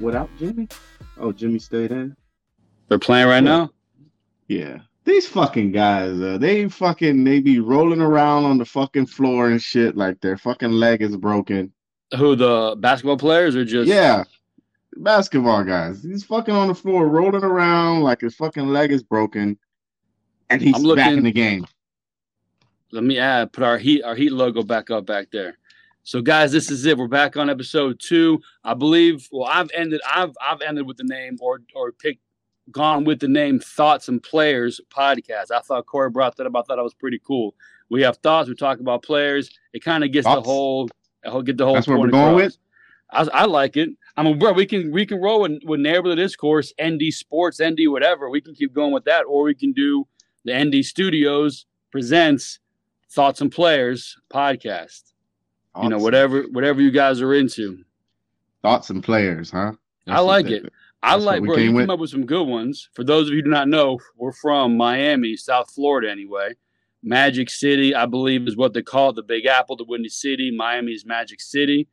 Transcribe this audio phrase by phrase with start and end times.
[0.00, 0.68] without Jimmy.
[1.18, 2.16] Oh, Jimmy stayed in.
[2.88, 3.70] They're playing right now.
[4.48, 9.50] Yeah, these fucking guys, uh, they fucking they be rolling around on the fucking floor
[9.50, 11.72] and shit like their fucking leg is broken.
[12.16, 14.24] Who the basketball players or just Yeah,
[14.96, 16.02] basketball guys.
[16.02, 19.58] He's fucking on the floor rolling around like his fucking leg is broken,
[20.48, 21.66] and he's I'm back looking- in the game.
[22.90, 25.58] Let me add put our heat our heat logo back up back there.
[26.04, 26.96] So guys, this is it.
[26.96, 28.40] We're back on episode two.
[28.64, 29.28] I believe.
[29.30, 30.00] Well, I've ended.
[30.06, 32.22] I've I've ended with the name or or picked
[32.70, 35.50] gone with the name Thoughts and Players podcast.
[35.50, 36.52] I thought Corey brought that up.
[36.54, 37.54] I thought that was pretty cool.
[37.90, 38.48] We have thoughts.
[38.48, 39.50] We talk about players.
[39.72, 40.46] It kind of gets the Thoughts?
[40.46, 40.88] whole.
[41.24, 41.74] Whole, get the whole.
[41.74, 42.58] That's what we're going across.
[43.10, 43.90] I, I like it.
[44.16, 47.80] I mean, bro, we can we can roll with, with neighborhood discourse, ND Sports, ND
[47.86, 48.30] whatever.
[48.30, 50.06] We can keep going with that, or we can do
[50.44, 52.60] the ND Studios presents
[53.10, 55.12] Thoughts and Players podcast.
[55.80, 57.84] You know, whatever whatever you guys are into.
[58.62, 59.72] thoughts and players, huh?
[60.06, 60.72] I like it.
[61.02, 61.56] I like, we bro.
[61.56, 62.88] You came came up with some good ones.
[62.94, 66.54] For those of you who do not know, we're from Miami, South Florida, anyway.
[67.02, 69.16] Magic City, I believe, is what they call it.
[69.16, 70.50] The Big Apple, the Windy City.
[70.50, 71.88] Miami is Magic City.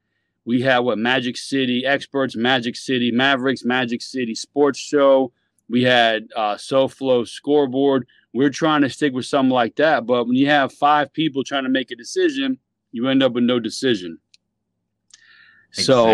[0.46, 5.32] We have what Magic City experts, Magic City Mavericks, Magic City Sports Show.
[5.70, 8.08] We had uh, SoFlo Scoreboard.
[8.34, 11.64] We're trying to stick with something like that, but when you have five people trying
[11.64, 12.60] to make a decision,
[12.96, 14.18] you end up with no decision.
[15.72, 16.06] So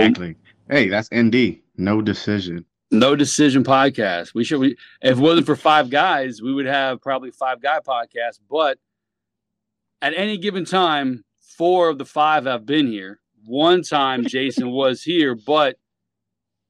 [0.69, 1.59] Hey, that's ND.
[1.77, 2.65] No decision.
[2.89, 4.33] no decision podcast.
[4.33, 7.79] We should we if it wasn't for five guys, we would have probably five guy
[7.85, 8.39] podcast.
[8.49, 8.79] But
[10.01, 13.19] at any given time, four of the five have been here.
[13.45, 15.77] One time Jason was here, but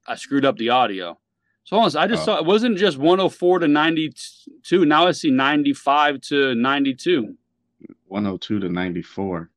[0.06, 1.18] I screwed up the audio.
[1.64, 2.26] So on, I just Oh.
[2.26, 4.84] saw it wasn't just 104 to 92.
[4.86, 7.36] Now I see 95 to 92.
[8.08, 9.50] 102 to 94.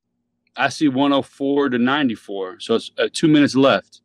[0.56, 2.60] I see 104 to 94.
[2.60, 4.00] So it's uh, two minutes left.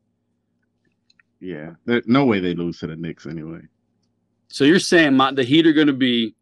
[1.40, 1.72] Yeah.
[1.86, 3.62] There, no way they lose to the Knicks anyway.
[4.50, 6.36] So you're saying my, the Heat are going to be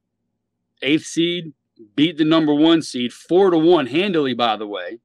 [0.82, 1.54] eighth seed,
[1.96, 5.00] beat the number one seed four to one handily, by the way,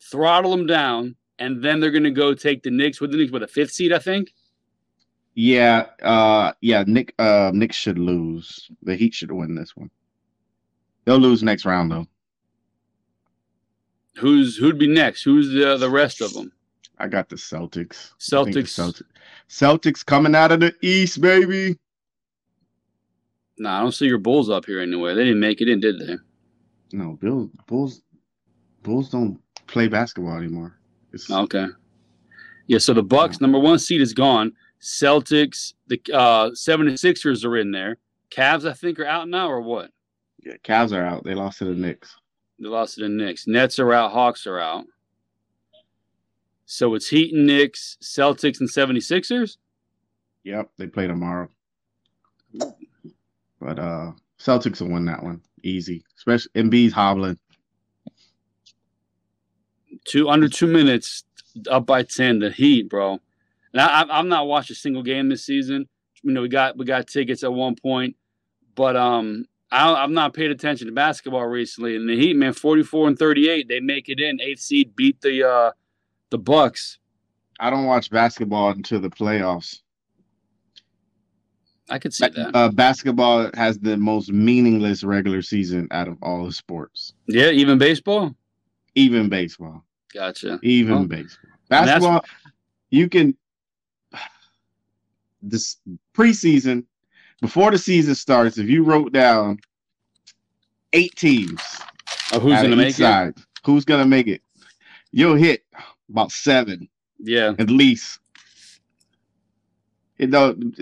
[0.00, 3.32] throttle them down, and then they're going to go take the Knicks with the Knicks
[3.32, 4.32] with a fifth seed, I think.
[5.34, 8.68] Yeah, uh yeah, Nick uh Nick should lose.
[8.82, 9.90] The Heat should win this one.
[11.04, 12.06] They'll lose next round though.
[14.16, 15.22] Who's who'd be next?
[15.22, 16.52] Who's the the rest of them?
[16.98, 18.10] I got the Celtics.
[18.20, 18.78] Think the Celtics.
[18.78, 19.02] Celtics.
[19.48, 21.78] Celtics coming out of the East, baby.
[23.58, 25.14] Nah, I don't see your Bulls up here anyway.
[25.14, 26.16] They didn't make it in, did they?
[26.92, 28.02] No, Bill Bulls
[28.82, 30.78] Bulls don't play basketball anymore.
[31.12, 31.66] It's, Okay.
[32.66, 34.52] Yeah, so the Bucks number one seed is gone.
[34.80, 37.98] Celtics, the uh 76ers are in there.
[38.30, 39.90] Cavs, I think, are out now, or what?
[40.44, 41.24] yeah, Cavs are out.
[41.24, 42.16] They lost to the Knicks.
[42.60, 43.46] They lost to the Knicks.
[43.46, 44.12] Nets are out.
[44.12, 44.84] Hawks are out.
[46.66, 49.56] So it's Heat and Knicks, Celtics and 76ers.
[50.44, 51.48] Yep, they play tomorrow.
[53.60, 55.42] But uh Celtics will win that one.
[55.62, 56.04] Easy.
[56.16, 57.38] Especially Embiid's hobbling.
[60.04, 61.24] Two under two minutes,
[61.70, 62.38] up by 10.
[62.38, 63.18] The Heat, bro.
[63.72, 65.88] And I, I'm not watching a single game this season.
[66.22, 68.16] You know, we got we got tickets at one point,
[68.74, 71.94] but um, I, I've not paid attention to basketball recently.
[71.96, 74.40] And the Heat, man, 44 and 38, they make it in.
[74.40, 75.70] Eighth seed beat the uh
[76.30, 76.98] the Bucks.
[77.58, 79.80] I don't watch basketball until the playoffs.
[81.88, 82.54] I could see that.
[82.54, 87.78] Uh, basketball has the most meaningless regular season out of all the sports, Yeah, even
[87.78, 88.34] baseball.
[88.94, 89.84] even baseball.
[90.14, 90.58] Gotcha.
[90.62, 91.50] Even Well, baseball.
[91.68, 92.24] Basketball,
[92.90, 93.36] you can.
[95.42, 95.76] This
[96.14, 96.84] preseason,
[97.40, 99.58] before the season starts, if you wrote down
[100.92, 101.60] eight teams,
[102.32, 103.38] Oh, who's of gonna each make it?
[103.64, 104.42] who's gonna make it?
[105.12, 105.64] You'll hit
[106.08, 107.54] about seven Yeah.
[107.58, 108.18] at least.
[110.18, 110.76] It don't.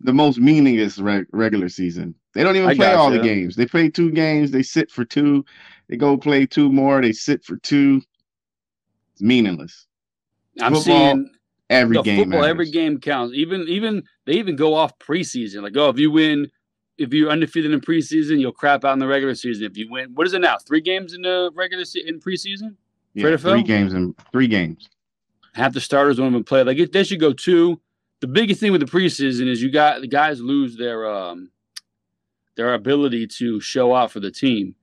[0.00, 2.14] The most meaningless reg- regular season.
[2.34, 3.56] They don't even I play all the games.
[3.56, 4.50] They play two games.
[4.50, 5.44] They sit for two.
[5.88, 7.00] They go play two more.
[7.00, 8.02] They sit for two.
[9.14, 9.86] It's meaningless.
[10.60, 10.82] I'm Football,
[11.14, 11.30] seeing
[11.68, 12.18] Every the game.
[12.20, 12.44] football.
[12.44, 13.34] Every game counts.
[13.34, 15.62] Even even they even go off preseason.
[15.62, 16.50] Like, oh, if you win,
[16.96, 19.64] if you're undefeated in preseason, you'll crap out in the regular season.
[19.64, 20.58] If you win, what is it now?
[20.58, 22.76] Three games in the regular se- in preseason.
[23.14, 24.88] Yeah, three games and three games.
[25.54, 26.62] Half the starters won't even play.
[26.62, 27.80] Like, it, they should go two.
[28.20, 31.50] The biggest thing with the preseason is you got the guys lose their um
[32.56, 34.74] their ability to show out for the team.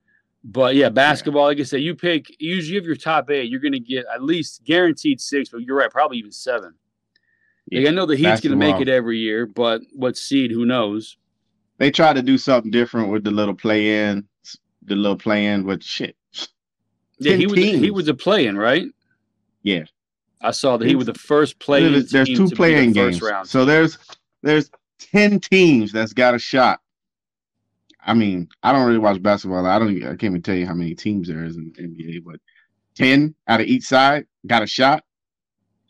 [0.44, 3.80] But yeah, basketball, like I said, you pick usually if you're top eight, you're gonna
[3.80, 6.74] get at least guaranteed six, but you're right, probably even seven.
[7.72, 11.18] Like I know the Heat's gonna make it every year, but what seed, who knows?
[11.78, 14.28] They try to do something different with the little play in,
[14.84, 16.16] the little play in, but shit.
[17.20, 18.86] Yeah, he Ten was he was a play-in, right?
[19.64, 19.86] Yeah.
[20.42, 21.88] I saw that he was the first play.
[21.90, 23.22] there's, there's two playing games.
[23.22, 23.48] Round.
[23.48, 23.98] So there's
[24.42, 24.70] there's
[25.00, 26.82] ten teams that's got a shot.
[28.06, 29.66] I mean, I don't really watch basketball.
[29.66, 30.04] I don't.
[30.04, 32.40] I can't even tell you how many teams there is in the NBA, but
[32.96, 35.04] ten out of each side got a shot.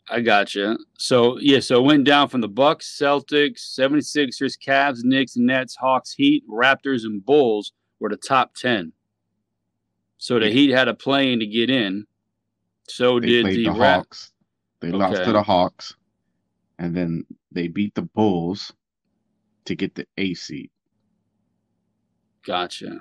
[0.08, 0.78] I got you.
[0.98, 6.12] So yeah, so it went down from the Bucks, Celtics, 76ers, Cavs, Knicks, Nets, Hawks,
[6.12, 8.92] Heat, Raptors, and Bulls were the top ten.
[10.18, 12.06] So the Heat had a plane to get in.
[12.88, 14.32] So They did the, the Rap- Hawks.
[14.80, 15.94] They lost to the Hawks,
[16.78, 18.72] and then they beat the Bulls
[19.64, 20.70] to get the A seed.
[22.44, 22.98] Gotcha.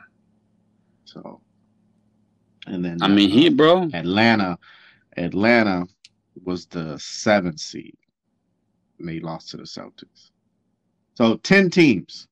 [1.06, 1.42] So,
[2.66, 3.90] and then I mean, uh, he, bro.
[3.94, 4.58] Atlanta,
[5.18, 5.86] Atlanta
[6.44, 7.96] was the seventh seed,
[9.00, 10.32] and they lost to the Celtics.
[11.16, 12.28] So ten teams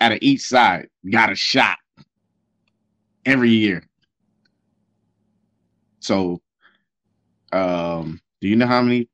[0.00, 1.76] out of each side got a shot
[3.26, 3.82] every year.
[5.98, 6.40] So,
[7.52, 9.08] um, do you know how many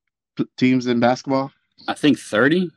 [0.57, 1.51] teams in basketball?
[1.89, 2.71] I think 30.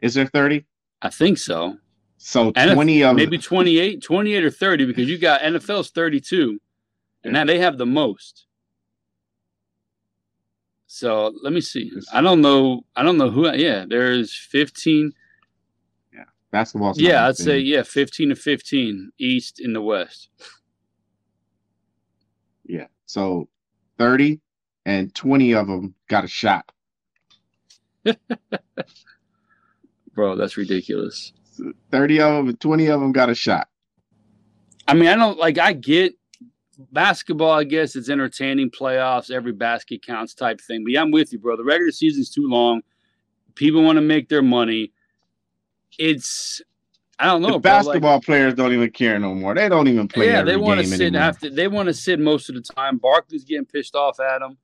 [0.00, 0.66] Is there thirty?
[1.00, 1.78] I think so.
[2.24, 6.60] So if- twenty of Maybe 28, 28 or 30 because you got NFL's 32
[7.24, 8.46] and now they have the most.
[10.86, 11.90] So let me see.
[12.12, 12.84] I don't know.
[12.94, 13.52] I don't know who.
[13.52, 15.10] Yeah, there's 15.
[16.12, 16.92] Yeah, basketball.
[16.96, 20.28] Yeah, I'd say yeah, 15 to 15 East in the West.
[22.64, 22.86] Yeah.
[23.06, 23.48] So
[23.98, 24.40] 30
[24.86, 26.70] and 20 of them got a shot.
[30.14, 31.32] Bro, that's ridiculous.
[31.90, 33.68] 30 of them, 20 of them got a shot.
[34.86, 35.58] I mean, I don't like.
[35.58, 36.14] I get
[36.90, 37.52] basketball.
[37.52, 39.30] I guess it's entertaining playoffs.
[39.30, 40.84] Every basket counts type thing.
[40.84, 41.56] But yeah, I'm with you, bro.
[41.56, 42.82] The regular season's too long.
[43.54, 44.92] People want to make their money.
[45.98, 46.60] It's
[47.18, 47.52] I don't know.
[47.52, 49.54] the bro, like- basketball players don't even care no more.
[49.54, 51.48] They don't even play yeah, they want to sit after.
[51.50, 52.98] They want to sit most of the time.
[52.98, 54.58] Barkley's getting pissed off at them.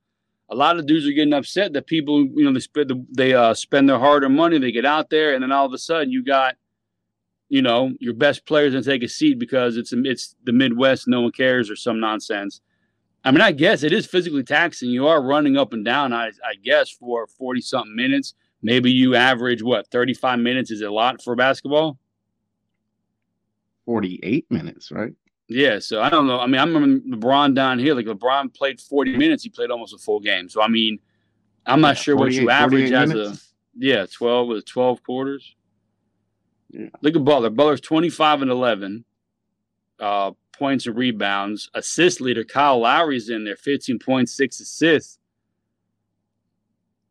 [0.51, 3.35] A lot of dudes are getting upset that people, you know, they spend the, they
[3.35, 4.57] uh, spend their hard-earned money.
[4.57, 6.55] They get out there, and then all of a sudden, you got,
[7.49, 11.07] you know, your best players and take a seat because it's it's the Midwest.
[11.07, 12.61] No one cares or some nonsense.
[13.25, 14.89] I mean, I guess it is physically taxing.
[14.89, 16.13] You are running up and down.
[16.13, 18.33] I, I guess for forty something minutes.
[18.61, 21.97] Maybe you average what thirty-five minutes is a lot for basketball.
[23.85, 25.13] 48 minutes, right?
[25.47, 26.39] Yeah, so I don't know.
[26.39, 27.95] I mean, I remember LeBron down here.
[27.95, 29.41] Like LeBron played 40 minutes.
[29.43, 30.47] He played almost a full game.
[30.47, 30.99] So I mean,
[31.65, 33.37] I'm not Yeah, sure what you average 48 as a
[33.75, 35.55] yeah 12 with 12 quarters.
[36.69, 36.87] Yeah.
[37.01, 37.49] Look at Butler.
[37.49, 39.05] Butler's 25 and 11
[39.99, 41.69] uh, points and rebounds.
[41.73, 45.17] Assist leader Kyle Lowry's in there, 15 points, six assists.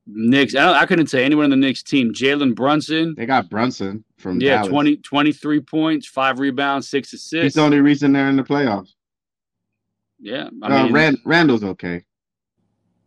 [0.06, 0.54] Knicks.
[0.54, 2.12] I, don't, I couldn't say anyone on the Knicks team.
[2.12, 3.14] Jalen Brunson.
[3.16, 4.70] They got Brunson from Yeah, Dallas.
[4.70, 7.42] 20, 23 points, five rebounds, six assists.
[7.42, 8.94] He's the only reason they're in the playoffs.
[10.18, 12.04] yeah, I uh, mean, Rand, Randle's okay.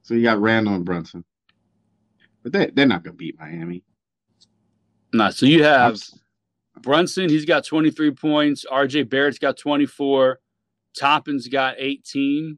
[0.04, 1.24] So you got Randle and Brunson.
[2.44, 3.84] But they, they're not going to beat Miami.
[5.14, 6.00] nah, so you have
[6.82, 8.66] Brunson, he's got 23 points.
[8.72, 10.40] RJ Barrett's got 24.
[10.98, 12.58] Toppin's got 18.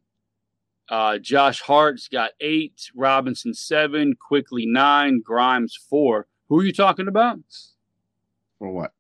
[0.90, 2.92] Uh, Josh Hart's got eight.
[2.96, 4.16] Robinson, seven.
[4.20, 5.22] Quickley, nine.
[5.24, 6.28] Grimes, four.
[6.50, 7.40] Who are you talking about?
[8.60, 8.92] For what?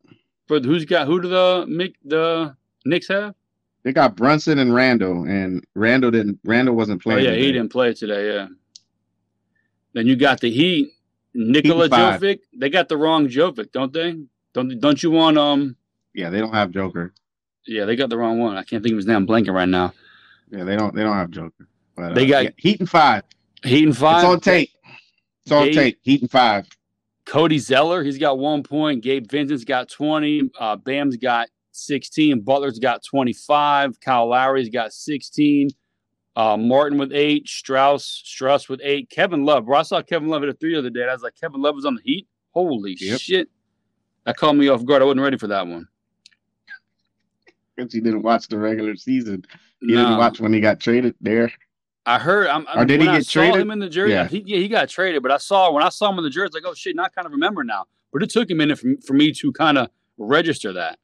[0.48, 3.36] For who's got who do the the Knicks have?
[3.84, 6.39] They got Brunson and Randle, and Randle didn't.
[6.46, 7.25] Randle wasn't Oh playing.
[7.25, 8.34] yeah, he didn't play today.
[8.34, 8.48] Yeah.
[9.94, 10.89] Then you got the Heat.
[11.34, 11.89] Nikola.
[11.89, 12.39] Jovic.
[12.56, 14.15] They got the wrong Jovic, don't they?
[14.53, 15.75] Don't don't you want um?
[16.13, 17.13] Yeah, they don't have Joker.
[17.65, 18.57] Yeah, they got the wrong one.
[18.57, 19.15] I can't think of his name.
[19.17, 19.93] I'm blanking right now.
[20.51, 20.93] Yeah, they don't.
[20.93, 21.67] They don't have Joker.
[21.95, 23.24] But They uh, got- yeah, Heat and five.
[23.63, 24.17] Heat and five.
[24.24, 24.69] It's on tape.
[25.45, 26.00] It's on Gabe- tape.
[26.03, 26.67] Heat and five.
[27.25, 29.01] Cody Zeller, he's got one point.
[29.01, 30.51] Gabe Vincent's got 20.
[30.60, 32.41] Uh, Bam's got 16.
[32.41, 33.98] Butler's got 25.
[34.01, 35.69] Kyle Lowry's got 16.
[36.36, 37.45] Uh, Martin with eight.
[37.48, 39.10] Strus, Strus with eight.
[39.10, 39.77] Kevin Love, bro.
[39.79, 41.07] I saw Kevin Love at a three the other day.
[41.07, 42.27] I was like, Kevin Love is on the Heat.
[42.51, 43.19] Holy Yep.
[43.22, 43.50] shit!
[44.25, 45.01] That caught me off guard.
[45.01, 45.88] I wasn't ready for that one.
[47.75, 49.44] Because he didn't watch the regular season.
[49.82, 50.03] He No.
[50.03, 51.51] didn't watch when he got traded there.
[52.06, 52.48] I heard.
[52.48, 53.62] I'm, Or did he I get saw traded?
[53.62, 54.13] him in the jersey.
[54.13, 54.27] Yeah.
[54.27, 55.24] He, yeah, he got traded.
[55.24, 56.96] But I saw when I saw him in the jersey, like, oh shit!
[56.96, 57.86] Now I kind of remember now.
[58.12, 61.00] But it took a minute for, for me to kind of register that.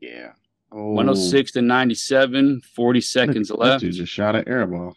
[0.00, 0.32] Yeah.
[0.72, 3.80] Oh, 106 to 97, 40 seconds left.
[3.82, 4.96] dude just shot an air ball.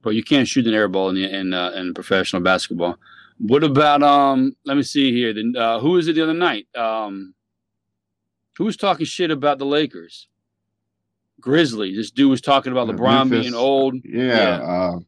[0.00, 2.98] But you can't shoot an air ball in the, in, uh, in professional basketball.
[3.38, 4.54] What about um?
[4.64, 5.32] Let me see here.
[5.32, 6.66] The, uh, who was it the other night?
[6.76, 7.34] Um,
[8.58, 10.28] who was talking shit about the Lakers?
[11.40, 11.94] Grizzly.
[11.94, 13.40] This dude was talking about Uh, LeBron Memphis.
[13.40, 13.94] being old.
[14.04, 14.26] Yeah.
[14.26, 14.62] Yeah.
[14.62, 14.98] Uh,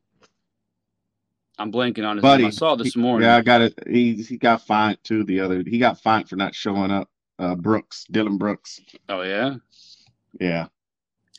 [1.58, 2.42] I'm blanking on his buddy.
[2.42, 2.48] name.
[2.48, 3.28] I saw this he- morning.
[3.28, 3.78] Yeah, I got it.
[3.88, 5.22] He he got fined too.
[5.24, 7.08] The other he got fined for not showing up.
[7.38, 8.80] Uh, Brooks, Dillon Brooks.
[9.08, 9.56] Oh yeah.
[10.40, 10.66] Yeah.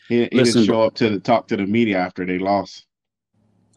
[0.07, 2.85] He, he Listen, didn't show up to the, talk to the media after they lost.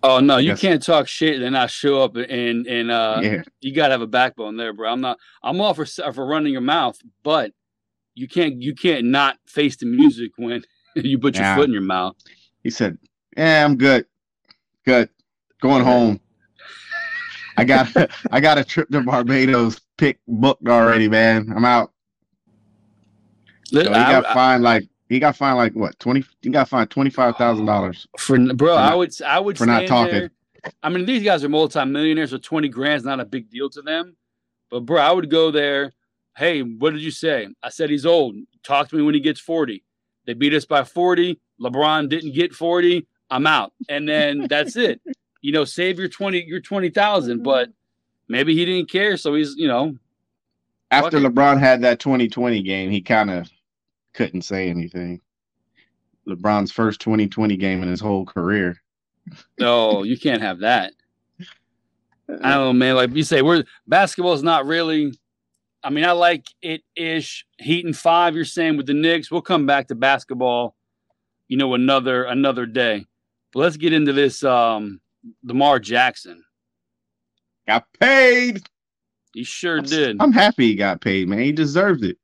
[0.02, 3.42] Oh no, you can't talk shit and then not show up and and uh yeah,
[3.60, 4.90] you gotta have a backbone there, bro.
[4.90, 7.52] I'm not I'm all for for running your mouth, but
[8.14, 10.62] you can't you can't not face the music when
[10.94, 12.14] you put your foot in your mouth.
[12.62, 12.96] he said,
[13.36, 14.06] "Yeah, I'm good,
[14.84, 15.08] good,
[15.60, 16.20] going home.
[17.56, 17.88] I got
[18.30, 21.52] I got a trip to Barbados pick booked already, man.
[21.54, 21.92] I'm out."
[23.66, 26.24] So he I- got I- fined like he got fined like what twenty?
[26.42, 28.06] He got fined twenty five thousand dollars.
[28.18, 30.14] for bro, for I would I would for not talking.
[30.14, 30.30] there.
[30.82, 34.16] I mean, these guys are multimillionaires, so twenty grand's not a big deal to them.
[34.70, 35.92] But bro, I would go there.
[36.36, 37.48] Hey, what did you say?
[37.62, 38.36] I said he's old.
[38.62, 39.82] Talk to me when he gets forty.
[40.26, 41.40] They beat us by forty.
[41.60, 43.06] LeBron didn't get forty.
[43.30, 45.00] I'm out, and then that's it.
[45.40, 47.42] You know, save your twenty your twenty thousand.
[47.44, 47.70] But
[48.28, 49.96] maybe he didn't care, so he's you know
[50.90, 51.22] After it.
[51.22, 53.50] LeBron had that twenty twenty game, he kind of
[54.18, 55.20] couldn't say anything.
[56.28, 58.76] LeBron's first twenty twenty game in his whole career.
[59.60, 60.92] no, you can't have that.
[62.28, 62.96] I don't know, man.
[62.96, 65.16] Like you say, we're basketball's not really.
[65.84, 67.46] I mean, I like it ish.
[67.58, 68.34] Heat and five.
[68.34, 69.30] You're saying with the Knicks.
[69.30, 70.74] We'll come back to basketball.
[71.46, 73.06] You know, another another day.
[73.52, 74.42] But let's get into this.
[74.42, 75.00] Um,
[75.44, 76.44] Lamar Jackson.
[77.68, 78.62] Got paid.
[79.32, 80.16] He sure I'm did.
[80.20, 81.38] I'm happy he got paid, man.
[81.38, 82.18] He deserves it.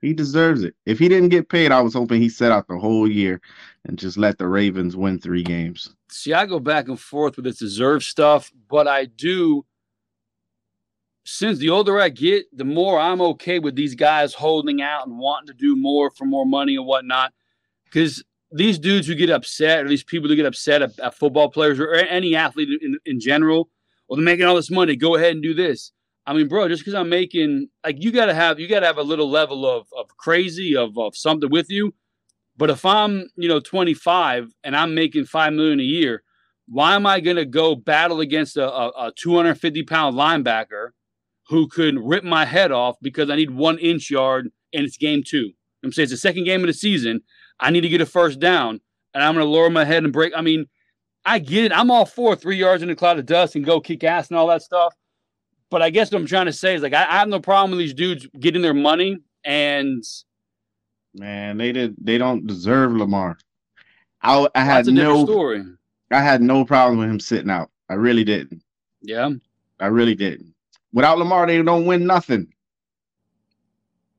[0.00, 0.74] He deserves it.
[0.86, 3.40] If he didn't get paid, I was hoping he set out the whole year
[3.84, 5.94] and just let the Ravens win three games.
[6.10, 9.64] See, I go back and forth with this deserve stuff, but I do.
[11.24, 15.18] Since the older I get, the more I'm okay with these guys holding out and
[15.18, 17.34] wanting to do more for more money and whatnot.
[17.84, 21.50] Because these dudes who get upset, or these people who get upset at, at football
[21.50, 23.68] players or any athlete in, in general,
[24.08, 24.96] well, they're making all this money.
[24.96, 25.92] Go ahead and do this.
[26.28, 29.02] I mean, bro, just because I'm making like you gotta have you gotta have a
[29.02, 31.94] little level of of crazy of of something with you.
[32.54, 36.24] But if I'm, you know, 25 and I'm making five million a year,
[36.66, 40.90] why am I gonna go battle against a, a, a 250 pound linebacker
[41.48, 45.22] who could rip my head off because I need one inch yard and it's game
[45.26, 45.52] two?
[45.82, 47.22] I'm saying it's the second game of the season.
[47.58, 48.82] I need to get a first down,
[49.14, 50.34] and I'm gonna lower my head and break.
[50.36, 50.66] I mean,
[51.24, 51.72] I get it.
[51.72, 54.36] I'm all for three yards in a cloud of dust and go kick ass and
[54.36, 54.92] all that stuff.
[55.70, 57.70] But I guess what I'm trying to say is like I, I have no problem
[57.72, 60.02] with these dudes getting their money and
[61.14, 61.96] Man, they did.
[62.00, 63.38] They don't deserve Lamar.
[64.22, 65.24] I I had no.
[65.24, 65.64] story.
[66.10, 67.70] I had no problem with him sitting out.
[67.88, 68.62] I really didn't.
[69.02, 69.30] Yeah.
[69.80, 70.54] I really didn't.
[70.92, 72.52] Without Lamar, they don't win nothing.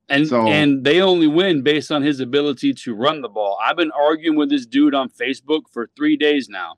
[0.09, 3.57] And So- and they only win based on his ability to run the ball.
[3.63, 6.77] I've been arguing with this dude on Facebook for three days now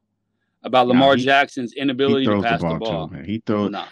[0.64, 3.08] about Lamar he- Jackson's inability to pass the ball, the ball.
[3.10, 3.22] too.
[3.24, 3.72] He throws.
[3.72, 3.86] Nah.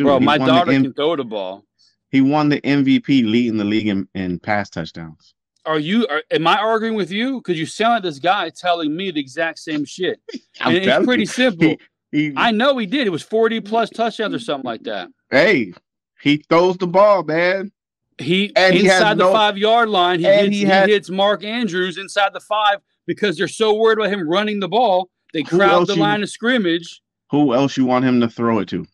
[0.00, 1.66] Dude, Bro, my daughter M- can throw the ball.
[2.08, 5.34] He won the MVP, leading the league in, in pass touchdowns.
[5.66, 6.06] Are you?
[6.08, 7.36] Are, am I arguing with you?
[7.38, 10.18] Because you sound like this guy telling me the exact same shit.
[10.62, 11.76] I'm And it's pretty simple.
[12.10, 13.06] He, I know he did.
[13.06, 15.10] It was forty plus touchdowns or something like that.
[15.30, 15.74] hey,
[16.22, 17.72] he throws the ball, man.
[18.16, 20.18] He And he inside the no- five yard line.
[20.18, 24.10] He hits, he he, hits Mark Andrews inside the five because they're so worried about
[24.10, 25.10] him running the ball.
[25.34, 27.02] They crowd the you- line of scrimmage.
[27.30, 28.86] Who else you want him to throw it to?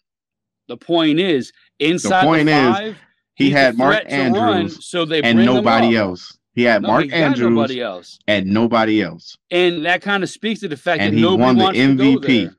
[0.69, 2.97] The point is, inside the, point is, five,
[3.35, 6.37] He had Mark to run, Andrews so they and nobody else.
[6.55, 9.37] He had No, Mark Andrews nobody else, and nobody else.
[9.51, 12.55] and that kind of speaks to the fact And that he nobody won the MVP.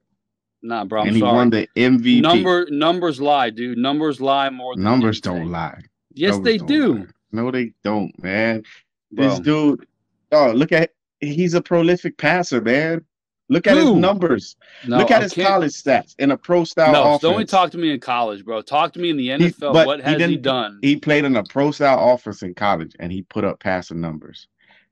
[0.62, 2.22] Nah, bro, I'm and he won the MVP.
[2.22, 3.78] Number numbers lie, dude.
[3.78, 5.44] Numbers lie more than Numbers anything.
[5.44, 5.82] don't lie.
[6.14, 7.06] Yes, Numbers they do, lie.
[7.32, 8.64] No, they don't, man.
[9.12, 9.30] bro.
[9.30, 9.86] This dude,
[10.32, 13.04] oh, look at he's a prolific passer, man.
[13.50, 14.58] Look at his numbers.
[14.86, 17.22] No, look at I his can't- college stats in a pro style No, offense.
[17.22, 18.62] don't only talk to me in college, bro.
[18.62, 19.72] Talk to me in the NFL.
[19.74, 20.80] but what he has he, didn't- done?
[20.82, 24.48] He played in a pro style offense in college, and he put up passing numbers.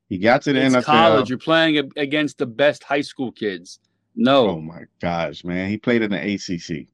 [0.08, 0.84] He got to the it's NFL.
[0.86, 1.30] college.
[1.30, 3.80] You're playing against the best high school kids.
[4.16, 5.70] No, Oh my gosh, man!
[5.70, 6.88] He played in the ACC.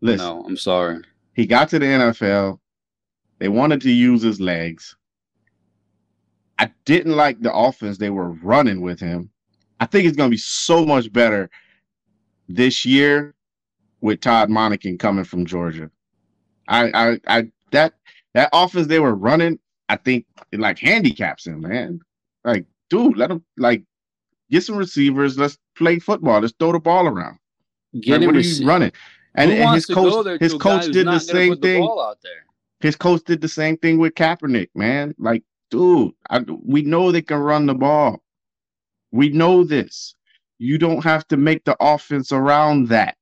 [0.00, 0.98] Listen, no, I'm sorry.
[1.34, 2.58] he got to the NFL.
[3.38, 4.96] They wanted to use his legs.
[6.58, 9.30] I didn't like the offense they were running with him.
[9.80, 11.50] I think it's going to be so much better
[12.48, 13.34] this year
[14.00, 15.90] with Todd Monken coming from Georgia.
[16.68, 17.94] I, I, I, that
[18.34, 22.00] that offense they were running, I think it like handicaps him, man.
[22.44, 23.84] Like, dude, let him like
[24.50, 25.38] get some receivers.
[25.38, 26.40] Let's play football.
[26.40, 27.38] Let's throw the ball around.
[28.00, 28.92] Get Like, him what are you running?
[29.36, 31.82] And, and his coach, his to a guy coach did the same the thing.
[32.22, 32.46] there?
[32.80, 35.14] His coach did the same thing with Kaepernick, man.
[35.18, 38.22] Like, dude, I, we know they can run the ball.
[39.14, 40.16] We know this.
[40.58, 43.16] You don't have to make the offense around that.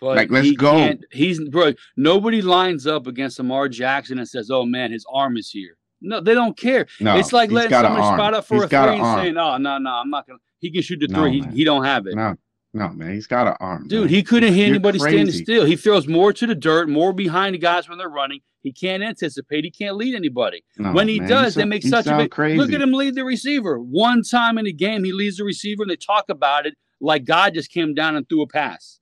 [0.00, 0.92] But Like, let's go.
[1.10, 1.72] He's bro.
[1.96, 6.20] Nobody lines up against Lamar Jackson and says, "Oh man, his arm is here." No,
[6.20, 6.86] they don't care.
[7.00, 9.20] No, it's like letting somebody spot up for He's a three an and arm.
[9.20, 11.40] saying, "Oh, no, no, I'm not gonna." He can shoot the No, three.
[11.40, 12.14] he, he don't have it.
[12.14, 12.36] No,
[12.74, 14.08] no, man, he's got an arm, Dude, man.
[14.08, 15.64] he couldn't hit You're anybody standing still.
[15.64, 18.40] He throws more to the dirt, more behind the guys when they're running.
[18.62, 19.64] He can't anticipate.
[19.64, 20.64] He can't lead anybody.
[20.76, 22.58] No, when he man, does, they make such a big crazy.
[22.58, 23.78] look at him lead the receiver.
[23.78, 27.24] One time in a game, he leads the receiver, and they talk about it like
[27.24, 28.98] God just came down and threw a pass.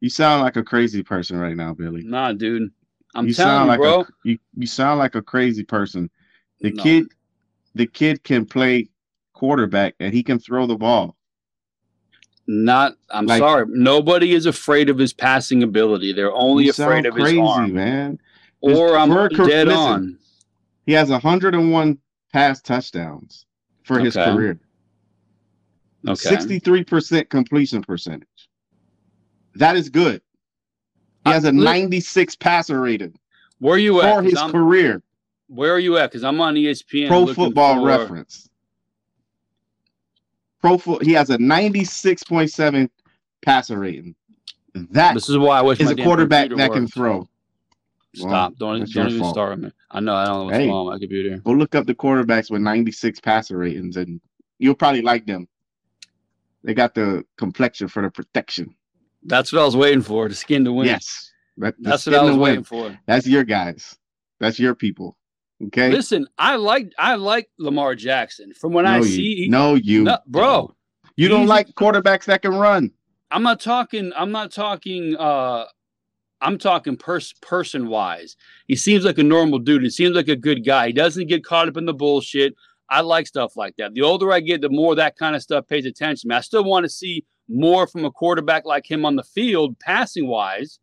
[0.00, 2.02] You sound like a crazy person right now, Billy.
[2.04, 2.70] Nah, dude.
[3.14, 4.00] I'm you telling sound you, like bro.
[4.00, 6.08] a you, you sound like a crazy person.
[6.60, 6.82] The No.
[6.82, 7.06] kid
[7.74, 8.88] the kid can play
[9.34, 11.16] quarterback and he can throw the ball.
[12.46, 12.94] Not.
[13.10, 13.66] I'm Like- sorry.
[13.68, 16.12] Nobody is afraid of his passing ability.
[16.12, 17.72] They're only afraid of crazy, his arm.
[17.74, 18.18] man.
[18.62, 19.32] His Or I'm dead
[19.68, 20.18] listen, on.
[20.86, 21.98] He has 101
[22.32, 23.46] pass touchdowns
[23.84, 24.32] for his Okay.
[24.32, 24.60] career.
[26.06, 26.14] Okay.
[26.30, 28.26] 63% completion percentage.
[29.54, 30.20] That is good.
[31.24, 33.14] He has a li- 96 passer rating
[33.60, 34.16] Where are you at?
[34.16, 35.02] For his I'm- career.
[35.46, 36.10] Where are you at?
[36.10, 37.06] Because I'm on ESPN.
[37.06, 38.48] Pro Football for- Reference.
[40.62, 41.04] Pro foot.
[41.04, 42.88] He has a 96.7
[43.44, 44.14] passer rating.
[44.74, 47.28] That This is why I wish is my a quarterback that can throw.
[48.14, 48.56] Stop!
[48.56, 49.34] Don't don't even fault.
[49.34, 49.70] start with me.
[49.90, 50.68] I know I don't know what's Hey.
[50.68, 51.38] wrong with my computer.
[51.38, 54.20] Go look up the quarterbacks with 96 passer ratings, and
[54.58, 55.48] you'll probably like them.
[56.62, 58.74] They got the complexion for the protection.
[59.24, 60.28] That's what I was waiting for.
[60.28, 60.86] The skin to win.
[60.86, 62.98] Yes, that, that's what I was waiting for.
[63.06, 63.96] That's your guys.
[64.40, 65.16] That's your people.
[65.66, 65.90] Okay.
[65.90, 68.52] Listen, I like I like Lamar Jackson.
[68.54, 70.74] From what I no, see, no, you, No, bro.
[71.16, 72.90] You don't like quarterbacks that can run.
[73.30, 74.12] I'm not talking.
[74.16, 75.16] I'm not talking.
[75.16, 75.66] uh
[76.40, 78.36] I'm talking pers- person wise.
[78.66, 79.84] He seems like a normal dude.
[79.84, 80.88] He seems like a good guy.
[80.88, 82.54] He doesn't get caught up in the bullshit.
[82.90, 83.94] I like stuff like that.
[83.94, 86.32] The older I get, the more that kind of stuff pays attention.
[86.32, 90.26] I still want to see more from a quarterback like him on the field, passing
[90.26, 90.80] wise.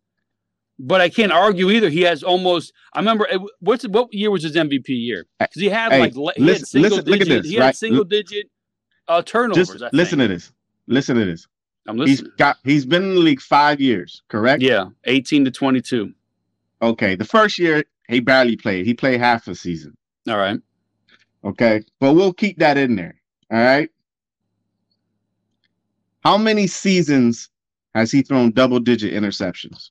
[0.82, 1.90] But I can't argue either.
[1.90, 2.72] He has almost.
[2.94, 3.28] I remember
[3.60, 5.26] what's what year was his MVP year?
[5.38, 7.44] Because he had Hey, like he had single listen- look at digit.
[7.44, 7.76] this, he had right?
[7.76, 8.50] single digit
[9.10, 9.70] uh, turnovers.
[9.70, 10.54] Just listen to this.
[10.88, 11.48] Listen to this.
[11.88, 12.32] I'm He's listening.
[12.38, 12.58] got.
[12.64, 14.22] He's been in the league five years.
[14.30, 14.62] Correct.
[14.62, 16.14] Yeah, 18 to 22.
[16.82, 17.16] Okay.
[17.16, 18.86] The first year he barely played.
[18.86, 19.98] He played half a season.
[20.30, 20.60] All right.
[21.44, 21.82] Okay.
[22.00, 23.16] But we'll keep that in there.
[23.52, 23.90] All right.
[26.24, 27.50] How many seasons
[27.96, 29.90] has he thrown double digit interceptions?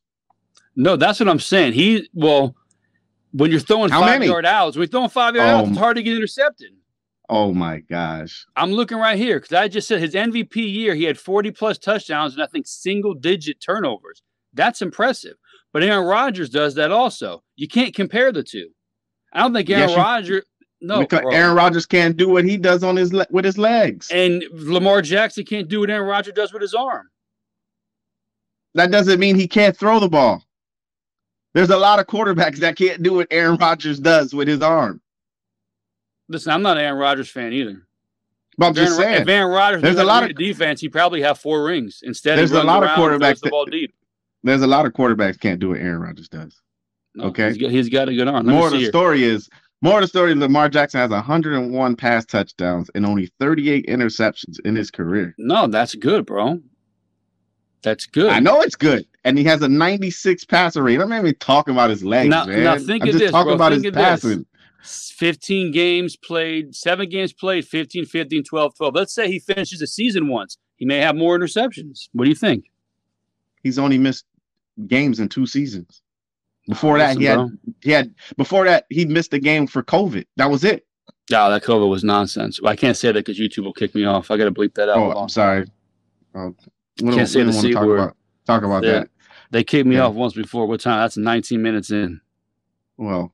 [0.80, 1.72] No, that's what I'm saying.
[1.72, 2.54] He well,
[3.32, 4.26] when you're throwing How five many?
[4.30, 6.70] yard outs, when you're throwing five yard outs, Um, it's hard to get intercepted.
[7.28, 8.46] Oh my gosh.
[8.56, 11.76] I'm looking right here because I just said his MVP year, he had 40 plus
[11.78, 14.22] touchdowns and I think single digit turnovers.
[14.54, 15.34] That's impressive.
[15.72, 17.42] But Aaron Rodgers does that also.
[17.56, 18.68] You can't compare the two.
[19.32, 20.44] I don't think Aaron Yes, Rodgers.
[20.80, 21.32] No, because bro.
[21.32, 24.08] Aaron Rodgers can't do what he does on his le- with his legs.
[24.12, 27.08] and Lamar Jackson can't do what Aaron Rodgers does with his arm.
[28.74, 30.44] that doesn't mean he can't throw the ball.
[31.54, 35.00] There's a lot of quarterbacks that can't do what Aaron Rodgers does with his arm.
[36.28, 37.82] Listen, I'm not an Aaron Rodgers fan either.
[38.58, 39.22] But I'm If Aaron, just saying.
[39.22, 42.00] if Aaron Rodgers There's a lot the defense, he probably have four rings.
[42.02, 43.94] Instead, There's a lot of quarterbacks the ball deep.
[44.42, 46.60] There's a lot of quarterbacks can't do what Aaron Rodgers does.
[47.14, 47.48] No, Okay.
[47.48, 48.46] he's got, he's got a good arm.
[48.46, 48.88] Let More of the here.
[48.90, 49.48] story is
[49.80, 50.34] more of the story.
[50.34, 55.34] Lamar Jackson has 101 pass touchdowns and only 38 interceptions in his career.
[55.38, 56.60] No, that's good, bro.
[57.82, 58.30] That's good.
[58.30, 61.00] I know it's good, and he has a 96 passer rate.
[61.00, 62.64] I'm not even talking about his legs, Now- man.
[62.64, 63.54] now think I'm of just this, talking bro.
[63.54, 64.02] about Think his of this.
[64.02, 64.46] passing.
[64.82, 68.94] 15 games played, seven games played, 15, 15, 12, 12.
[68.94, 70.56] Let's say he finishes a season once.
[70.76, 72.08] He may have more interceptions.
[72.12, 72.66] What do you think?
[73.62, 74.24] He's only missed
[74.86, 76.00] games in two seasons.
[76.68, 77.50] Before that, Listen, he had bro.
[77.82, 80.26] he had before that he missed a game for COVID.
[80.36, 80.86] That was it.
[81.30, 82.60] Yeah, that COVID was nonsense.
[82.64, 84.30] I can't say that because YouTube will kick me off.
[84.30, 84.98] I got to bleep that out.
[84.98, 85.10] Oh.
[85.22, 85.66] I'm sorry.
[86.34, 86.54] Oh,
[86.96, 88.12] Don't, Can't say the C word.
[88.48, 88.92] Talk about Yeah.
[88.92, 89.10] that.
[89.50, 90.06] They kicked me Yeah.
[90.06, 90.66] off once before.
[90.66, 91.00] What time?
[91.00, 92.20] That's 19 minutes in.
[92.96, 93.32] Well,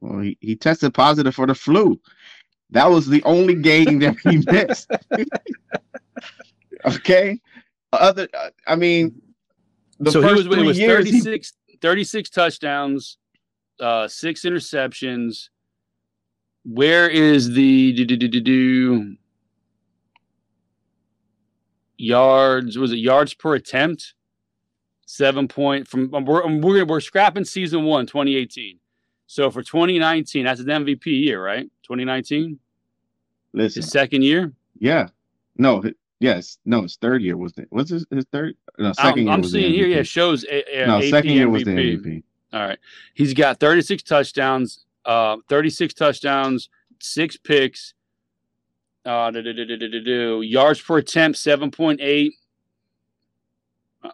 [0.00, 2.00] well, he, he tested positive for the flu.
[2.70, 4.90] That was the only game that he missed.
[6.96, 7.40] okay.
[7.92, 9.20] Other, uh, I mean,
[10.00, 13.18] the so he was, it was years, he- 36, 36 touchdowns,
[13.80, 15.48] uh, six interceptions.
[16.64, 19.16] Where is the do, do, do, do, do,
[21.96, 22.76] yards?
[22.78, 24.13] Was it yards per attempt?
[25.06, 28.78] Seven point from um, we're um, we're, we're scrapping season one, 2018.
[29.26, 31.64] So for 2019, that's an MVP year, right?
[31.84, 32.58] 2019,
[33.52, 34.52] listen, his second year.
[34.78, 35.08] yeah,
[35.56, 35.82] no,
[36.20, 38.54] yes, no, his third year was the what's his, his third?
[38.78, 41.64] No, I'm, second year I'm seeing here, yeah, shows a, a- no, second year was
[41.64, 42.00] the MVP.
[42.02, 42.22] MVP.
[42.52, 42.78] All right.
[43.14, 46.68] He's got 36 touchdowns, uh, 36 touchdowns,
[47.00, 47.94] six picks.
[49.04, 50.42] Uh, do, do, do.
[50.42, 52.30] yards per attempt, 7.8.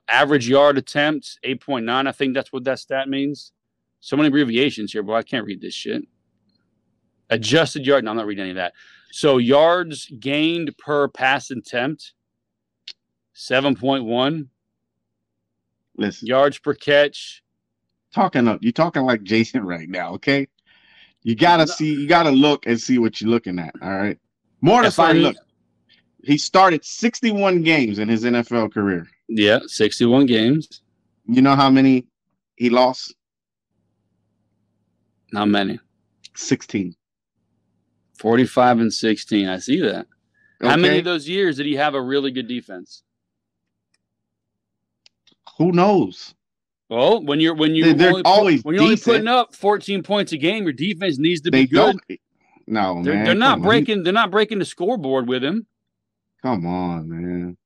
[0.09, 2.07] Average yard attempt, 8.9.
[2.07, 3.53] I think that's what that stat means.
[4.01, 5.17] So many abbreviations here, bro.
[5.17, 6.03] I can't read this shit.
[7.29, 8.05] Adjusted yard.
[8.05, 8.73] No, I'm not reading any of that.
[9.13, 12.13] So yards gained per pass attempt,
[13.33, 14.49] seven point one.
[15.97, 17.43] Listen, yards per catch.
[18.15, 20.15] Talking up, you're talking like Jason right now.
[20.15, 20.49] Okay,
[21.23, 23.75] you gotta see, you gotta look and see what you're looking at.
[23.83, 24.19] All right,
[24.61, 25.37] more If I- look.
[26.23, 29.09] He started 61 games in his NFL career.
[29.33, 30.83] Yeah, 61 games.
[31.27, 32.07] You know how many
[32.57, 33.15] he lost?
[35.33, 35.79] Not many.
[36.35, 36.95] 16.
[38.19, 39.49] 45 and 16.
[39.49, 40.07] I see that.
[40.61, 43.03] How many of those years did he have a really good defense?
[45.59, 46.35] Who knows?
[46.89, 50.03] Well, when you're when you They- they're only always when you're only putting up 14
[50.03, 51.97] points a game, your defense needs to They be good.
[52.09, 52.21] don't.
[52.67, 53.25] No, They're, man.
[53.25, 53.69] they're not come on.
[53.69, 54.03] breaking.
[54.03, 55.67] They're not breaking the scoreboard with him.
[56.43, 57.57] Come on, man.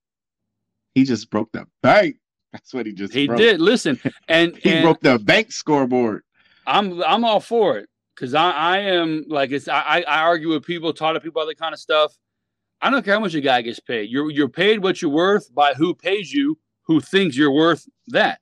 [0.94, 2.16] He just broke the bank.
[2.52, 3.38] That's what he just He broke.
[3.38, 3.60] did.
[3.60, 6.22] Listen, and, He and broke the bank scoreboard.
[6.66, 10.64] I'm I'm all for it because I I am like it's I I argue with
[10.64, 12.14] people, talk to people about that kind of stuff.
[12.80, 14.08] I don't care how much a guy gets paid.
[14.10, 18.40] You're you're paid what you're worth by who pays you, who thinks you're worth that.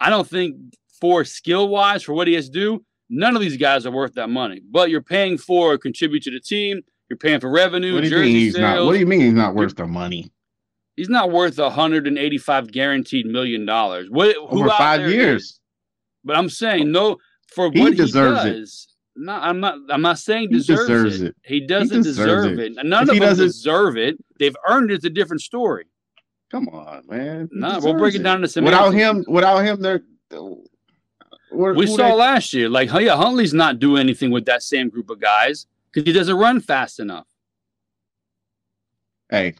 [0.00, 0.56] I don't think
[1.00, 4.14] for skill wise for what he has to do, none of these guys are worth
[4.14, 4.60] that money.
[4.68, 6.80] But you're paying for contribute to the team.
[7.08, 8.76] You're paying for revenue, What do you mean he's sales.
[8.78, 8.86] not?
[8.86, 10.30] What do you mean he's not worth the money?
[11.00, 14.08] He's not worth 185 guaranteed million dollars.
[14.10, 15.44] What who Over five years.
[15.44, 15.60] is?
[16.22, 17.16] But I'm saying no
[17.54, 18.52] for He what deserves he it.
[18.60, 18.88] does.
[19.16, 19.76] No, I'm not.
[19.88, 21.28] I'm not saying He deserves, deserves it.
[21.28, 21.36] it.
[21.42, 22.76] He doesn't deserves deserve it.
[22.76, 22.84] it.
[22.86, 24.18] None of them deserve it.
[24.38, 24.96] They've earned it.
[24.96, 25.86] It's a different story.
[26.50, 27.48] Come on, man.
[27.50, 28.64] He Nah, we'll break it down to some.
[28.64, 30.02] Without him, without him, they're.
[31.50, 32.68] where- we saw they- last year.
[32.68, 36.36] Like, yeah, Huntley's not doing anything with that same group of guys because he doesn't
[36.36, 37.26] run fast enough.
[39.30, 39.54] Hey,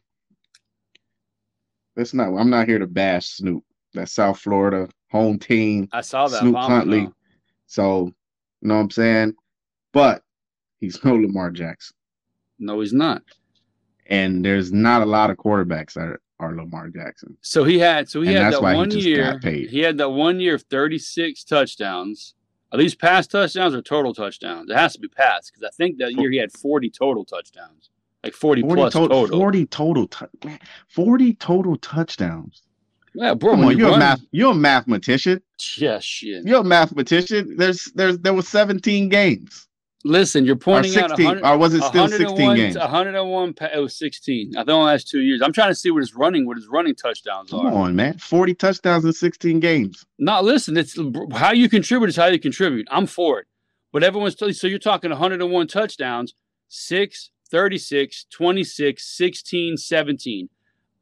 [1.96, 2.28] that's not.
[2.28, 3.64] I'm not here to bash Snoop.
[3.94, 5.88] That's South Florida home team.
[5.92, 6.40] I saw that.
[6.40, 7.10] Snoop Huntley.
[7.66, 8.06] So,
[8.60, 9.34] you know what I'm saying?
[9.92, 10.22] But
[10.78, 11.96] he's no Lamar Jackson.
[12.58, 13.22] No, he's not.
[14.06, 17.36] And there's not a lot of quarterbacks that are, are Lamar Jackson.
[17.42, 18.08] So he had.
[18.08, 19.40] So he And had that he one just year.
[19.42, 22.34] He had that one year of 36 touchdowns.
[22.72, 24.70] Are these pass touchdowns or total touchdowns?
[24.70, 27.90] It has to be pass because I think that year he had 40 total touchdowns,
[28.22, 29.38] like 40, 40 plus total, total.
[29.38, 30.10] 40 total,
[30.44, 32.62] man, 40 total touchdowns.
[33.14, 33.52] Yeah, bro.
[33.52, 35.42] Come on, you you're a math, you're a mathematician.
[35.76, 36.44] Yeah, shit.
[36.44, 37.56] You're a mathematician.
[37.56, 39.66] There's, there's, there was 17 games.
[40.02, 42.78] Listen, you're pointing out 16, 100, or was it still 16 101 games?
[42.78, 43.54] 101.
[43.74, 44.56] It was 16.
[44.56, 45.42] I think the last two years.
[45.42, 47.72] I'm trying to see what his running, what his running touchdowns Come are.
[47.72, 48.16] on, man.
[48.16, 50.06] 40 touchdowns in 16 games.
[50.18, 50.76] Not listen.
[50.78, 50.98] It's
[51.32, 52.86] how you contribute is how you contribute.
[52.90, 53.46] I'm for it.
[53.92, 56.34] But everyone's telling so you're talking 101 touchdowns,
[56.68, 60.48] 6, 36, 26, 16, 17.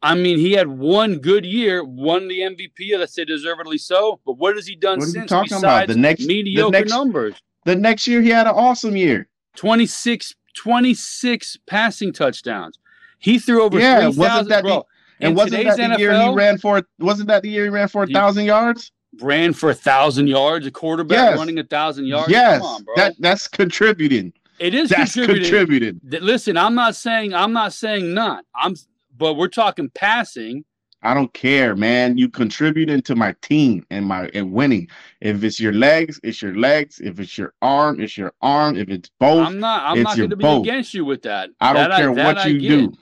[0.00, 2.96] I mean, he had one good year, won the MVP.
[2.96, 4.20] Let's say deservedly so.
[4.24, 5.88] But what has he done What are you since talking about?
[5.88, 7.34] The next- the mediocre next- numbers?
[7.64, 9.28] The next year, he had an awesome year.
[9.56, 12.78] 26, 26 passing touchdowns.
[13.18, 14.18] He threw over Yeah, 3,000.
[14.20, 14.82] wasn't that the-
[15.20, 16.82] And wasn't that the year he ran for?
[17.00, 18.92] Wasn't that the year he ran for a thousand yards?
[19.20, 21.38] ran for a thousand yards, a quarterback Yes.
[21.38, 22.30] running a thousand yards.
[22.30, 22.94] yes, Come on, bro.
[22.96, 24.32] that that's contributing.
[24.58, 26.00] It is That's contributing.
[26.04, 28.44] Listen, I'm not saying I'm not saying not.
[28.54, 28.74] I'm
[29.16, 30.64] but we're talking passing.
[31.02, 32.18] I don't care, man.
[32.18, 34.88] You contributing to my team and my and winning.
[35.20, 36.98] If it's your legs, it's your legs.
[36.98, 38.76] If it's your arm, it's your arm.
[38.76, 40.66] If it's both, I'm not I'm not going to be both.
[40.66, 41.50] against you with that.
[41.60, 42.92] I don't That care that what you do.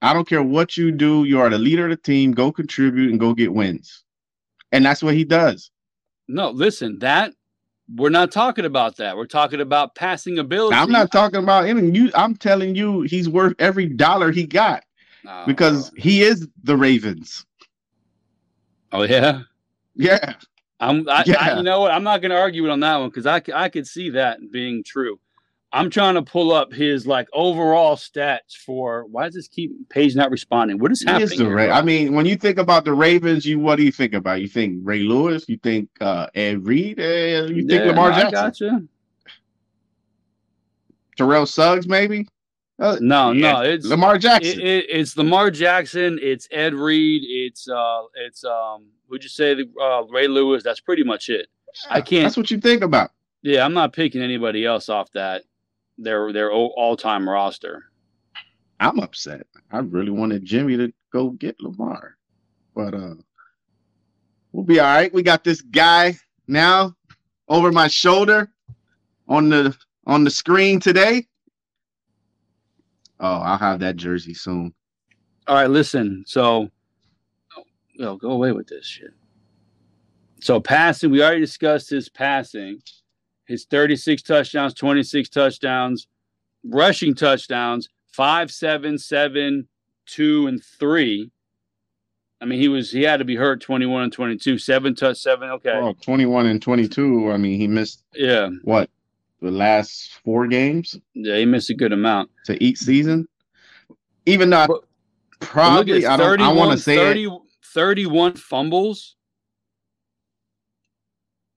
[0.00, 1.24] I don't care what you do.
[1.24, 2.32] You are the leader of the team.
[2.32, 4.04] Go contribute and go get wins.
[4.72, 5.70] And that's what he does.
[6.28, 7.34] No, listen, that
[7.96, 9.16] we're not talking about that.
[9.16, 10.76] We're talking about passing ability.
[10.76, 11.94] I'm not talking about him.
[11.94, 14.84] You, I'm telling you, he's worth every dollar he got
[15.24, 15.44] No.
[15.46, 17.46] because he is the Ravens.
[18.92, 19.42] oh yeah.
[20.00, 20.34] Yeah,
[20.78, 21.90] I'm, I, I, you know what?
[21.90, 24.38] I'm not going to argue it on that one because I I could see that
[24.52, 25.18] being true.
[25.70, 30.16] I'm trying to pull up his like overall stats for why does this keep page
[30.16, 30.78] not responding?
[30.78, 31.30] What is happening?
[31.30, 34.14] is Ra- I mean, when you think about the Ravens, you what do you think
[34.14, 34.40] about?
[34.40, 35.44] You think Ray Lewis?
[35.46, 36.98] You think uh, Ed Reed?
[36.98, 38.68] Uh, you think Yeah, Lamar no, I Jackson?
[38.68, 38.82] gotcha.
[41.16, 42.28] Terrell Suggs, maybe?
[42.78, 44.60] Uh, No, yeah, no, it's Lamar it, Jackson.
[44.60, 49.68] it, it's Lamar Jackson, it's Ed Reed, it's uh, it's um, would you say the
[49.82, 50.62] uh, Ray Lewis?
[50.62, 51.48] That's pretty much it.
[51.90, 53.10] I can't- That's what you think about.
[53.42, 55.42] Yeah, I'm not picking anybody else off that
[55.98, 57.84] their their all time roster.
[58.80, 59.46] I'm upset.
[59.70, 62.16] I really wanted Jimmy to go get Lamar,
[62.74, 63.14] but uh,
[64.52, 65.12] we'll be all right.
[65.12, 66.94] We got this guy now
[67.48, 68.50] over my shoulder
[69.26, 71.26] on the on the screen today.
[73.20, 74.72] Oh, I'll have that jersey soon.
[75.48, 76.24] All right, listen.
[76.26, 76.70] So,
[78.00, 79.10] oh, go away with this shit.
[80.40, 82.80] So passing, we already discussed his passing,
[83.48, 86.06] his 36 touchdowns, 26 touchdowns,
[86.64, 89.66] rushing touchdowns, five, seven, seven,
[90.06, 91.30] two, and three.
[92.40, 95.48] I mean, he was he had to be hurt 21 and 22, seven touch, seven.
[95.50, 95.72] Okay.
[95.80, 97.32] Well, 21 and 22.
[97.32, 98.50] I mean, he missed Yeah.
[98.62, 98.90] what
[99.40, 102.30] the last four games Yeah, he missed a good amount.
[102.44, 103.26] to each season.
[104.26, 104.84] Even though But-
[105.40, 107.32] probably I don't I want to say 30 it,
[107.64, 109.16] 31 fumbles.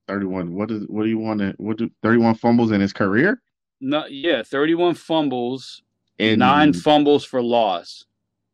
[0.07, 0.53] 31.
[0.53, 3.41] What is what do you want to what do 31 fumbles in his career?
[3.79, 5.81] No, yeah, 31 fumbles,
[6.19, 8.05] And nine fumbles for loss.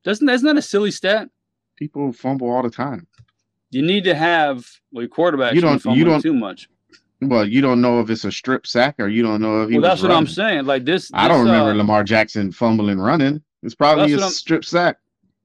[0.03, 1.29] Doesn't that's not a silly stat?
[1.77, 3.07] people fumble all the time.
[3.69, 5.53] You need to have well, your quarterback.
[5.53, 6.69] You don't- you don't- too much.
[7.21, 9.77] Well, you don't know if it's a strip sack or you don't know if he
[9.77, 10.65] Well, that's what I'm saying.
[10.65, 13.41] Like this, I don't remember uh, Lamar Jackson fumbling running.
[13.63, 14.97] It's probably a strip sack.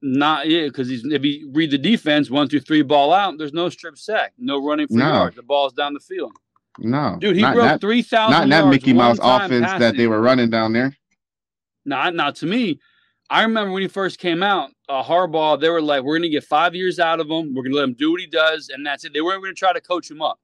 [0.05, 3.53] Not yeah, because he's if you read the defense, one through three ball out, there's
[3.53, 5.07] no strip sack, no running for No.
[5.13, 5.37] yards.
[5.37, 6.33] The ball's down the field.
[6.77, 8.69] No, Dude, he not broke three thousand not in that.
[8.69, 10.97] Mickey Mouse offense that they were running down there.
[11.85, 12.81] Not not to me.
[13.29, 15.57] I remember when he first came out, uh, Harbaugh.
[15.57, 17.53] They were like, "We're going to get five years out of him.
[17.53, 19.55] We're going to let him do what he does, and that's it." They weren't going
[19.55, 20.37] to try to coach him up.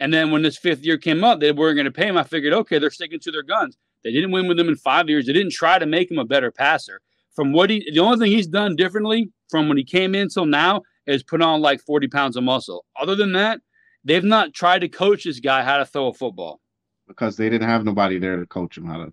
[0.00, 2.16] And then when this fifth year came up, they weren't going to pay him.
[2.16, 3.76] I figured, okay, they're sticking to their guns.
[4.04, 5.26] They didn't win with him in five years.
[5.26, 7.00] They didn't try to make him a better passer.
[7.36, 10.46] From what he, the only thing he's done differently from when he came in till
[10.46, 12.84] now is put on like forty pounds of muscle.
[12.98, 13.60] Other than that,
[14.04, 16.60] they've not tried to coach this guy how to throw a football.
[17.06, 19.12] because they didn't have nobody there to coach him how to.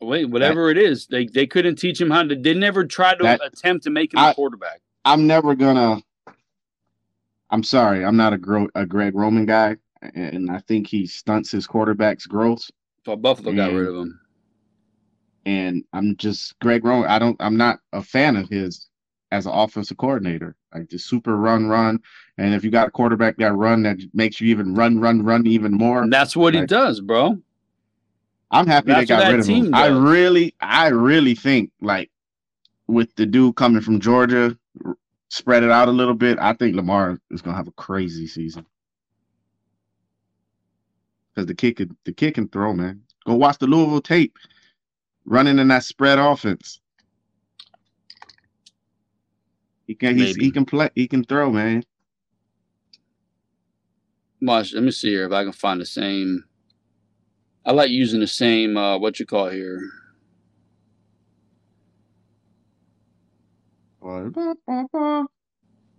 [0.00, 2.34] Wait, whatever it is, they they couldn't teach him how to.
[2.36, 4.80] They never tried to That- attempt to make him a I- quarterback.
[5.04, 6.00] I'm never gonna.
[7.50, 9.76] I'm sorry, I'm not a, Gro- a Greg Roman guy,
[10.14, 12.70] and I think he stunts his quarterback's growth.
[13.06, 13.78] So Buffalo got Mm.
[13.78, 14.17] rid of him.
[15.48, 17.08] And I'm just Greg Roman.
[17.08, 17.34] I don't.
[17.40, 18.88] I'm not a fan of his
[19.32, 20.56] as an offensive coordinator.
[20.74, 22.00] Like the super run, run,
[22.36, 25.46] and if you got a quarterback that run that makes you even run, run, run
[25.46, 26.02] even more.
[26.02, 27.38] And that's what he does, bro.
[28.50, 29.64] I'm happy That's they got rid of him.
[29.64, 32.10] team I really, I really think like
[32.86, 34.54] with the dude coming from Georgia,
[35.30, 36.38] spread it out a little bit.
[36.38, 38.66] I think Lamar is gonna have a crazy season
[41.34, 43.00] because the kid could, the kid can throw, man.
[43.26, 44.36] Go watch the Louisville tape,
[45.28, 46.80] running in that spread offense.
[49.86, 51.84] He can, he's, he can play, he can throw, man.
[54.40, 54.74] Watch.
[54.74, 56.44] Let me see here if I can find the same.
[57.64, 58.76] I like using the same.
[58.76, 59.80] Uh, what you call here?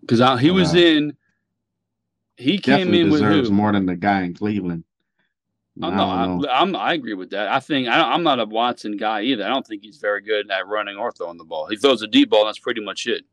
[0.01, 1.15] Because he was in.
[2.37, 3.55] He came Definitely in with deserves who?
[3.55, 4.85] more than the guy in Cleveland.
[5.81, 6.47] I'm not.
[6.49, 7.47] I, I'm, I agree with that.
[7.47, 9.45] I think I, I'm not a Watson guy either.
[9.45, 11.67] I don't think he's very good at running or throwing the ball.
[11.67, 12.45] He throws a deep ball.
[12.45, 13.23] That's pretty much it.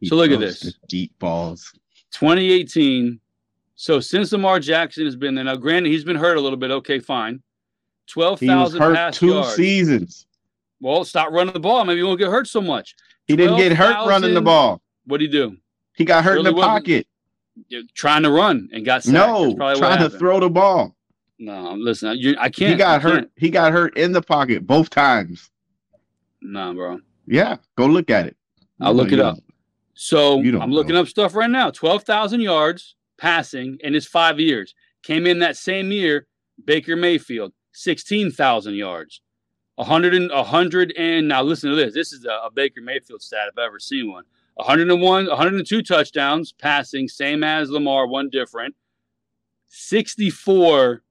[0.00, 0.74] He So look at this.
[0.88, 1.72] deep balls.
[2.12, 3.20] 2018.
[3.76, 6.70] So since Lamar Jackson has been there, now granted he's been hurt a little bit.
[6.70, 7.42] Okay, fine.
[8.06, 9.54] Twelve He hurt pass two yards.
[9.54, 10.26] seasons.
[10.80, 11.84] Well, stop running the ball.
[11.84, 12.94] Maybe you won't get hurt so much.
[13.26, 14.82] He didn't get hurt running the ball.
[15.06, 15.56] What do you do?
[15.94, 17.06] He got hurt in the pocket.
[17.94, 19.14] Trying to run and got sacked.
[19.14, 20.96] No, That's probably what trying to throw the ball.
[21.38, 22.72] No, listen, you, I can't.
[22.72, 23.14] He got I hurt.
[23.16, 23.30] can't.
[23.36, 25.50] He got hurt in the pocket both times.
[26.40, 27.00] No, bro.
[27.26, 28.36] Yeah, go look at it.
[28.80, 29.38] I'll You look it up.
[29.94, 31.02] So I'm looking know.
[31.02, 31.70] up stuff right now.
[31.70, 34.74] Twelve thousand yards passing in his five years.
[35.02, 36.26] Came in that same year.
[36.64, 39.20] Baker Mayfield, sixteen thousand yards.
[39.78, 41.94] A hundred and a hundred and now listen to this.
[41.94, 44.24] This is a, a Baker Mayfield stat if I've ever seen one.
[44.54, 48.74] 101, 102 touchdowns passing, same as Lamar, one different.
[49.68, 51.02] 64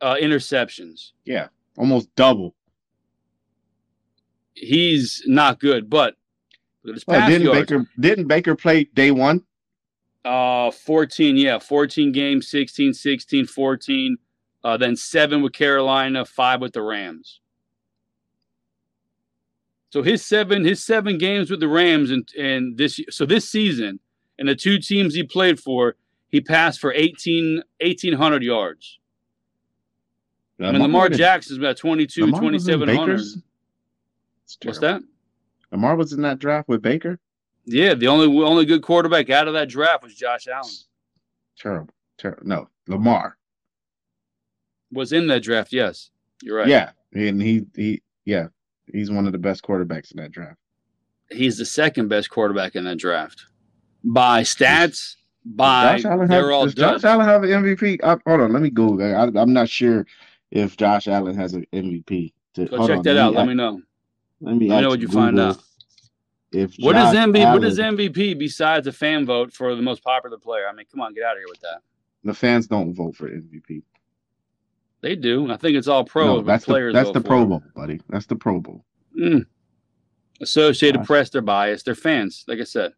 [0.00, 1.12] uh, interceptions.
[1.24, 2.54] Yeah, almost double.
[4.54, 6.16] He's not good, but
[6.82, 7.60] look at his Well, pass didn't yards.
[7.60, 9.44] Baker didn't Baker play day one?
[10.24, 14.18] Uh, 14, yeah, 14 games, 16, 16, 14.
[14.64, 17.40] Uh, then seven with Carolina, five with the Rams.
[19.90, 24.00] So his seven, his seven games with the Rams, and and this, so this season,
[24.38, 25.96] and the two teams he played for,
[26.28, 28.98] he passed for 18, 1800 yards.
[30.60, 33.20] I mean, Lamar Jackson's about 22, Lamar 2700.
[34.64, 35.02] What's that?
[35.70, 37.18] Lamar was in that draft with Baker.
[37.64, 40.72] Yeah, the only only good quarterback out of that draft was Josh Allen.
[41.58, 41.92] Terrible.
[42.16, 42.46] Terrible.
[42.46, 43.36] No, Lamar.
[44.90, 46.10] Was in that draft, yes.
[46.42, 46.68] You're right.
[46.68, 48.48] Yeah, and he he yeah,
[48.92, 50.58] he's one of the best quarterbacks in that draft.
[51.30, 53.46] he's the second best quarterback in that draft
[54.04, 55.14] by stats.
[55.44, 56.74] By Josh Allen have, they're all does.
[56.74, 58.00] Josh Allen have an MVP?
[58.02, 59.14] Uh, hold on, let me Google.
[59.14, 60.04] I, I'm not sure
[60.50, 62.32] if Josh Allen has an MVP.
[62.54, 63.32] To, Go check on, that out.
[63.34, 63.80] Let me know.
[64.40, 65.58] Let me, let me know what you find out.
[66.52, 67.52] If What is Josh MVP?
[67.52, 70.68] What is MVP besides a fan vote for the most popular player?
[70.68, 71.80] I mean, come on, get out of here with that.
[72.24, 73.82] The fans don't vote for MVP.
[75.00, 75.50] They do.
[75.50, 76.26] I think it's all pro.
[76.26, 77.46] no, that's the players that's the Pro.
[77.46, 78.00] Bowl, buddy.
[78.08, 78.84] That's the Pro Bowl.
[79.18, 79.46] Mm.
[80.40, 81.06] Associated Gosh.
[81.06, 81.84] Press, they're biased.
[81.84, 82.92] They're fans, like I said.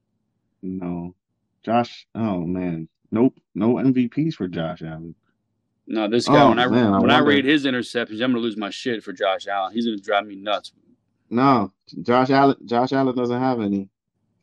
[0.62, 1.14] No,
[1.62, 2.06] Josh.
[2.14, 5.14] Oh man, nope, no MVPs for Josh Allen.
[5.86, 6.42] No, this guy.
[6.42, 9.02] Oh, when I man, when I wonder- read his interceptions, I'm gonna lose my shit
[9.02, 9.72] for Josh Allen.
[9.74, 10.72] He's gonna drive me nuts.
[11.30, 12.56] No, Josh Allen.
[12.64, 13.88] Josh Allen doesn't have any.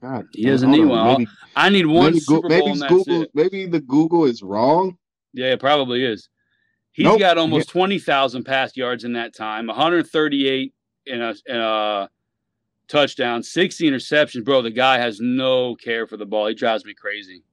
[0.02, 1.08] God, He doesn't need one.
[1.08, 3.22] Maybe, I need one maybe, Super Bowl, maybe Google.
[3.24, 3.32] it.
[3.34, 4.96] Maybe the Google is wrong.
[5.34, 6.30] Yeah, it probably is.
[6.98, 7.20] He's Nope.
[7.20, 10.74] got almost twenty thousand pass yards in that time, 138
[11.06, 12.10] in a, in a
[12.88, 14.44] touchdown, 60 interceptions.
[14.44, 16.48] Bro, the guy has no care for the ball.
[16.48, 17.44] He drives me crazy.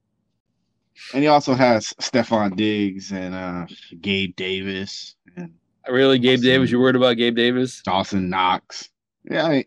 [1.13, 3.67] And he also has Stefon Diggs and uh,
[4.01, 5.53] Gabe Davis and
[5.87, 6.45] Really, Gabe Awesome.
[6.45, 6.71] Davis?
[6.71, 7.81] You worried about Gabe Davis?
[7.83, 8.89] Dawson Knox.
[9.29, 9.65] Yeah, I,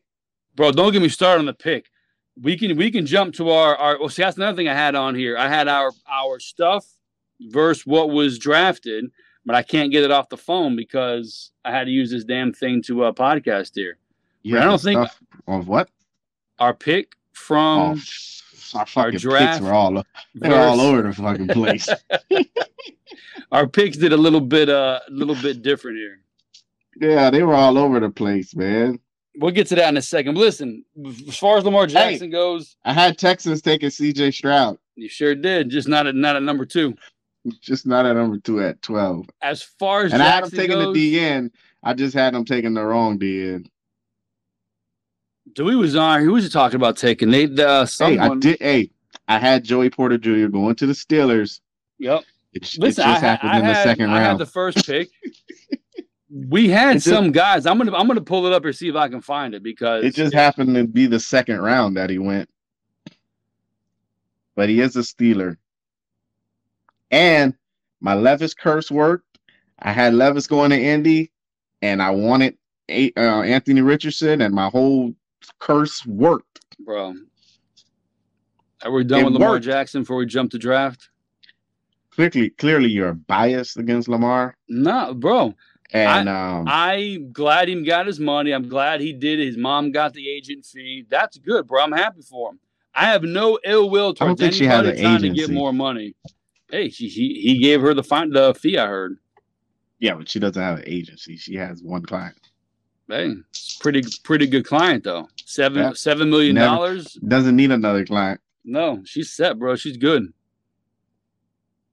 [0.57, 1.87] Bro, don't get me started on the pick.
[2.41, 3.99] We can we can jump to our our.
[4.01, 5.37] Well, see, that's another thing I had on here.
[5.39, 6.85] I had our our stuff
[7.41, 9.07] versus what was drafted,
[9.49, 12.53] but I can't get it off the phone because I had to use this damn
[12.53, 13.97] thing to uh, podcast here.
[14.43, 15.09] you I don't think-
[15.49, 15.89] of what?
[16.61, 18.03] Our pick Oh, from
[18.75, 20.03] our fucking picks were all
[20.35, 21.89] they're all over the fucking place.
[23.53, 26.21] our picks did a little bit uh a little bit different here.
[27.01, 28.99] yeah, they were all over the place, man.
[29.37, 30.35] We'll get to that in a second.
[30.35, 30.85] But listen,
[31.29, 34.33] as far as Lamar Jackson goes, I had Texans taking C.J.
[34.33, 35.71] Stroud, you sure did.
[35.71, 36.97] Just not at not at number two.
[37.61, 39.27] Just not at number two at twelve.
[39.43, 41.51] As far as And I had Jackson taking goes, the DN.
[41.83, 43.67] I just had them taking the wrong DN.
[45.55, 46.23] Dewey was on.
[46.23, 47.31] Who was he talking about taking?
[47.31, 48.59] They uh, Hey, I did.
[48.61, 48.91] Hey,
[49.27, 50.47] I had Joey Porter Jr.
[50.49, 51.61] going to the Steelers.
[51.99, 52.23] Yep.
[52.53, 54.41] It, it just I, happened I in the second I had round.
[54.41, 55.09] the first pick.
[56.31, 57.67] we had just- some guys.
[57.67, 60.05] I'm gonna I'm gonna pull it up and see if I can find it because
[60.05, 62.49] It just happened to be the second round that he went.
[64.55, 65.57] But he is a Steeler.
[67.11, 67.55] And
[68.01, 69.25] my Levis curse worked.
[69.81, 71.31] I had Levis going to Indy,
[71.83, 72.57] and I wanted
[72.89, 75.15] a- uh, Anthony Richardson, and my whole
[75.59, 76.61] curse worked.
[76.81, 77.15] bro.
[78.85, 79.65] Are we done It with Lamar worked.
[79.65, 81.09] Jackson before we jump to draft?
[82.11, 85.55] Clearly, clearly, you're biased against Lamar, No, bro.
[85.93, 88.53] and um, I'm glad he got his money.
[88.53, 89.39] I'm glad he did.
[89.39, 91.05] His mom got the agent fee.
[91.09, 91.83] That's good, bro.
[91.83, 92.61] I'm happy for him.
[92.95, 95.29] I have no ill will I don't towards think she has anybody an trying to
[95.31, 96.15] get more money.
[96.71, 98.77] Hey, she, he he gave her the fine the fee.
[98.79, 99.19] I heard.
[99.99, 101.37] yeah, but she doesn't have an agency.
[101.37, 102.37] She has one client.
[103.09, 105.29] Hey, it's pretty pretty good client though.
[105.47, 107.15] Seven seven million dollars.
[107.27, 108.41] Doesn't need another client.
[108.65, 109.77] No, she's set, bro.
[109.77, 110.33] She's good.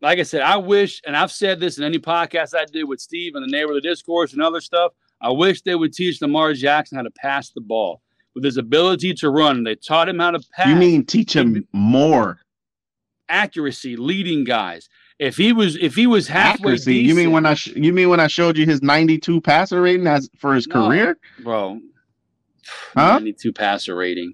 [0.02, 3.00] Like I said, I wish, and I've said this in any podcast I did with
[3.00, 4.92] Steve and the neighborhood discourse and other stuff.
[5.22, 8.02] I wish they would teach Lamar Jackson how to pass the ball
[8.36, 9.64] with his ability to run.
[9.64, 10.68] They taught him how to pass.
[10.68, 12.40] You mean teach him more
[13.30, 14.90] accuracy, leading guys?
[15.20, 16.96] If he was, if he was halfway accuracy?
[16.98, 20.08] You mean when I sh- you mean when I showed you his 92 passer rating
[20.08, 20.88] as for his No.
[20.88, 21.18] career?
[21.40, 21.80] bro?
[22.96, 23.14] Huh?
[23.20, 24.34] Ninety-two passer rating.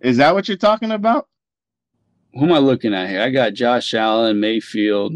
[0.00, 1.28] Is that what you're talking about?
[2.34, 3.22] Who am I looking at here?
[3.22, 5.12] I got Josh Allen, Mayfield,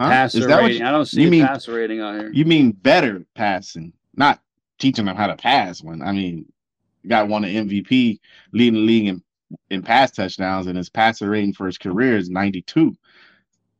[0.00, 0.08] Huh?
[0.08, 0.80] passer Is that what rating.
[0.82, 2.30] you, I don't see you a mean- passer rating on here.
[2.32, 4.40] you mean better passing, not
[4.78, 5.82] teaching them how to pass?
[5.82, 6.46] When I mean,
[7.06, 8.18] got one of MVP
[8.52, 9.22] leading the league in
[9.70, 12.94] in pass touchdowns, and his passer rating for his career is 92.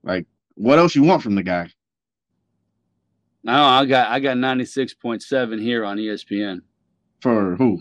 [0.03, 1.71] Like, what else you want from the guy?
[3.45, 6.61] No, I got I got ninety six point seven here on ESPN.
[7.21, 7.81] For who?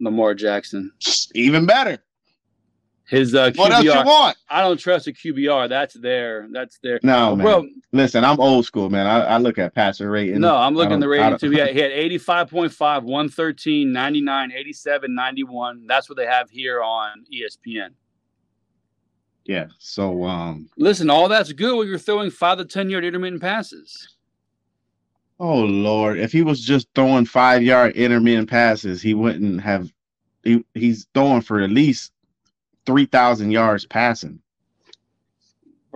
[0.00, 0.90] Lamar Jackson.
[1.34, 1.98] Even better.
[3.10, 4.04] His uh, What else you QBR.
[4.06, 4.36] want?
[4.48, 5.68] I don't trust a QBR.
[5.68, 6.46] That's there.
[6.52, 7.00] That's there.
[7.02, 7.44] No, man.
[7.44, 9.04] Bro, Listen, I'm old school, man.
[9.06, 10.40] I, I look at passer rating.
[10.40, 11.50] no, I'm looking at the rating don't- too.
[11.50, 15.86] He had, he had 85.5, 113, 99, 87, 91.
[15.88, 17.90] That's what they have here on ESPN.
[19.44, 19.66] Yeah.
[19.78, 24.16] So, um, Listen, all that's good when you're throwing five to 10 yard intermittent passes.
[25.40, 29.90] oh lord, if he was just throwing five yard intermittent passes, he wouldn't have.
[30.44, 32.12] He, he's throwing for at least
[32.90, 34.40] three thousand yards passing,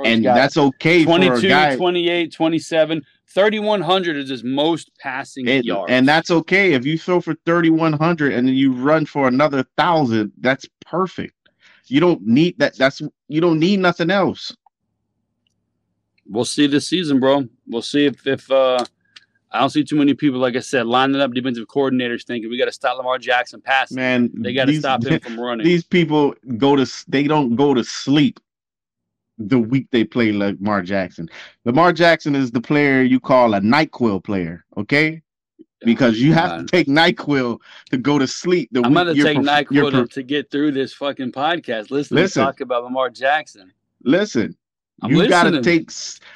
[0.04, 1.76] and that's okay for a 22, guy.
[1.76, 5.90] 28, 27, 3,100 is his most passing And, yards.
[5.90, 9.26] and that's okay if you throw for thirty one hundred and then you run for
[9.28, 10.32] another thousand.
[10.38, 11.34] That's perfect.
[11.86, 12.76] You don't need that.
[12.78, 14.54] That's you don't need nothing else.
[16.26, 17.46] we'll see this season, bro.
[17.66, 18.84] We'll see if if uh
[19.54, 22.58] I don't see too many people, like I said, lining up defensive coordinators thinking we
[22.58, 23.94] got to stop Lamar Jackson passing.
[23.96, 25.64] Man, they got to stop him from running.
[25.64, 28.40] these people go to they don't go to sleep
[29.38, 31.28] the week they play Lamar Jackson.
[31.64, 35.22] Lamar Jackson is the player you call a NyQuil player, okay?
[35.84, 37.58] Because you have to take NyQuil
[37.90, 38.70] to go to sleep.
[38.72, 41.90] The I'm gonna take perf- you're NyQuil to, to get through this fucking podcast.
[41.90, 42.44] Listen, Listen.
[42.44, 43.72] talk about Lamar Jackson.
[44.02, 44.56] Listen,
[45.02, 45.90] I'm you gotta take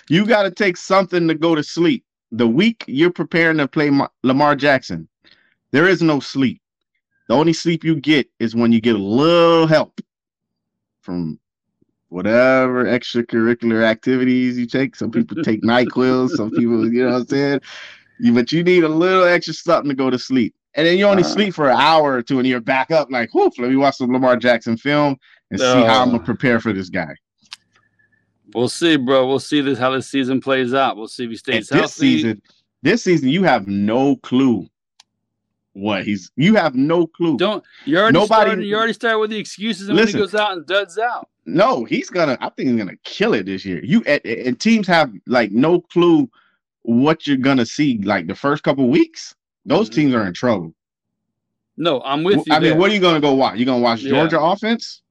[0.08, 2.04] you gotta take something to go to sleep.
[2.30, 5.08] The week you're preparing to play Ma- Lamar Jackson,
[5.70, 6.60] there is no sleep.
[7.28, 10.00] The only sleep you get is when you get a little help
[11.02, 11.38] from
[12.08, 14.96] whatever extracurricular activities you take.
[14.96, 17.60] Some people take NyQuil, some people, you know what I'm saying?
[18.20, 20.54] You, but you need a little extra something to go to sleep.
[20.74, 21.26] And then you only Uh.
[21.26, 23.96] sleep for an hour or two and you're back up like, whoof, let me watch
[23.96, 25.16] some Lamar Jackson film
[25.50, 26.12] and see how I'm Uh.
[26.12, 27.14] gonna prepare for this guy.
[28.54, 29.26] We'll see, bro.
[29.26, 30.96] We'll see this how this season plays out.
[30.96, 32.42] We'll see if he And stays this season,
[32.82, 34.66] this season, you have no clue
[35.74, 36.30] what he's.
[36.36, 37.36] You have no clue.
[37.36, 40.34] Don't you already Nobody- started, you already started with the excuses and when he goes
[40.34, 41.28] out and duds out.
[41.46, 42.36] No, he's gonna.
[42.40, 43.80] I think he's gonna kill it this year.
[43.84, 46.28] You and, and teams have like no clue
[46.82, 47.98] what you're gonna see.
[47.98, 49.34] Like the first couple weeks,
[49.66, 49.94] those Mhm.
[49.94, 50.74] teams are in trouble.
[51.76, 52.52] No, I'm with you.
[52.52, 53.58] I mean, what are you gonna go watch?
[53.58, 54.10] You gonna watch Yeah.
[54.10, 55.02] Georgia offense?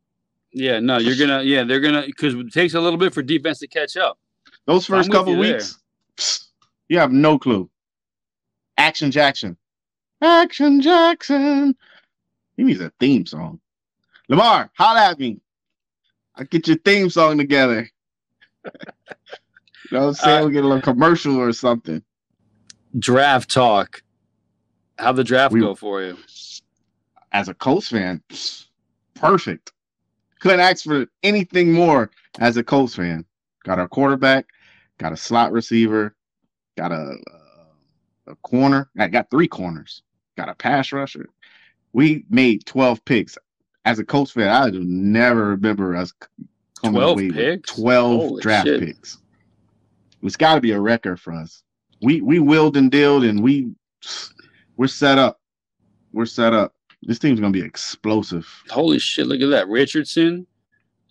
[0.54, 1.44] Yeah, no, you're gonna.
[1.44, 4.18] Yeah, they're gonna because it takes a little bit for defense to catch up.
[4.66, 5.80] Those first couple you weeks,
[6.90, 7.70] you have no clue.
[8.78, 9.58] Action Jackson,
[10.22, 11.76] Action Jackson.
[12.56, 13.60] He needs a theme song.
[14.30, 15.40] Lamar, holla at me.
[16.36, 17.90] I get your theme song together.
[18.66, 18.72] you
[19.92, 20.44] know what I'm saying?
[20.44, 22.04] Uh, we get a little commercial or something.
[22.98, 24.02] Draft talk.
[24.98, 26.18] How'd the draft We- go for you?
[27.32, 28.24] As a Colts fan,
[29.14, 29.72] perfect.
[30.40, 33.26] Couldn't ask for anything more as a Colts fan.
[33.64, 34.48] Got our quarterback,
[34.98, 36.16] got a slot receiver,
[36.78, 37.18] got a
[38.28, 38.90] a, corner.
[38.98, 40.04] I got three corners.
[40.38, 41.30] Got a pass rusher.
[41.94, 43.38] We made 12 picks.
[43.86, 46.14] As a Colts fan, I do never remember us
[46.82, 47.72] coming 12 away picks?
[47.78, 48.82] with 12 Holy draft shit.
[48.82, 49.18] picks.
[50.22, 51.64] It's got to be a record for us.
[52.02, 53.72] We we willed and dealed and we
[54.76, 55.40] we're set up.
[56.12, 56.74] We're set up.
[57.08, 58.48] This team's gonna be explosive.
[58.70, 59.26] Holy shit!
[59.28, 59.68] Look at that.
[59.70, 60.46] Richardson,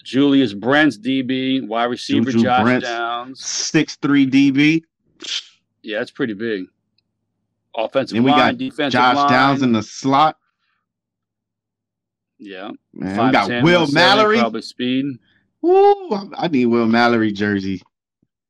[0.04, 2.86] Julius Brents, DB, wide receiver Juju Josh Brents.
[2.86, 3.42] Downs.
[3.44, 4.82] Six three DB.
[5.82, 6.66] Yeah, that's pretty big.
[7.74, 9.30] Offensive Then we line, got Josh line.
[9.30, 10.36] Downs in the slot.
[12.38, 14.38] yeah, Man, we got 5'10", Will 170, Mallory.
[14.38, 15.04] probably speed.
[15.64, 17.82] Ooh, I- need Will Mallory jersey.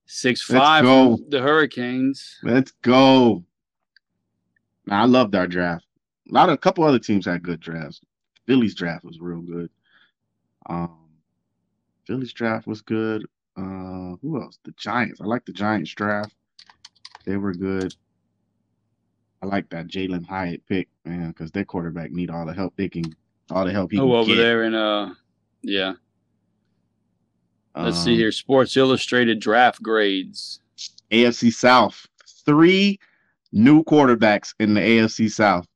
[0.06, 0.84] Six five.
[0.84, 2.38] The Hurricanes.
[2.42, 3.44] Let's go.
[4.88, 5.85] I loved our draft.
[6.30, 8.00] A lot of a couple other teams had good drafts.
[8.46, 9.70] Philly's draft was real good.
[10.68, 10.98] Um,
[12.06, 13.26] Philly's draft was good.
[13.56, 14.58] Uh, who else?
[14.64, 15.20] The Giants.
[15.20, 16.34] I like the Giants draft.
[17.24, 17.94] They were good.
[19.42, 22.88] I like that Jalin Hyatt pick, man, because their quarterback need all the help they
[22.88, 23.04] can,
[23.50, 24.36] all the help he Oh, over get.
[24.36, 25.14] there in uh,
[25.62, 25.94] yeah.
[27.76, 28.32] Let's see Um, here.
[28.32, 30.60] Sports Illustrated draft grades.
[31.10, 32.06] AFC South.
[32.46, 32.98] Three
[33.52, 35.66] new quarterbacks in the AFC South.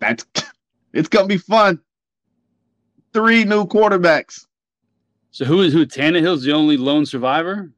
[0.00, 0.24] That's
[0.92, 1.80] it's gonna be fun.
[3.12, 4.46] Three new quarterbacks.
[5.30, 5.86] So who is who?
[5.86, 7.70] Tannehill's the only lone survivor?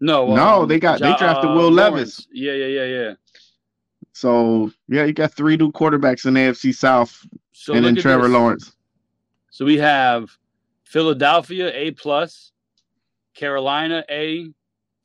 [0.00, 2.26] No, No, they got- they drafted uh, Will Lawrence.
[2.26, 2.28] Levis.
[2.32, 3.14] Yeah, yeah, yeah, yeah.
[4.12, 8.24] So yeah, you got three new quarterbacks in the AFC South, So and then Trevor
[8.24, 8.32] this.
[8.32, 8.76] Lawrence.
[9.50, 10.30] So we have
[10.84, 12.52] Philadelphia A plus,
[13.34, 14.50] Carolina A,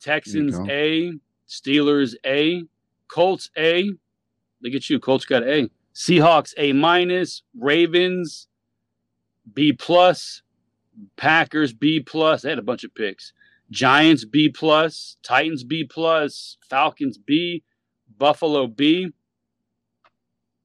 [0.00, 0.58] Texans.
[0.68, 1.12] A,
[1.48, 2.62] Steelers A,
[3.08, 3.90] Colts A.
[4.62, 5.68] Look at you, Colts got A.
[5.94, 8.48] Seahawks A minus, Ravens
[9.52, 10.42] B plus,
[11.16, 12.42] Packers B plus.
[12.42, 13.32] They had a bunch of picks.
[13.70, 17.62] Giants B plus, Titans B plus, Falcons B,
[18.18, 19.12] Buffalo B,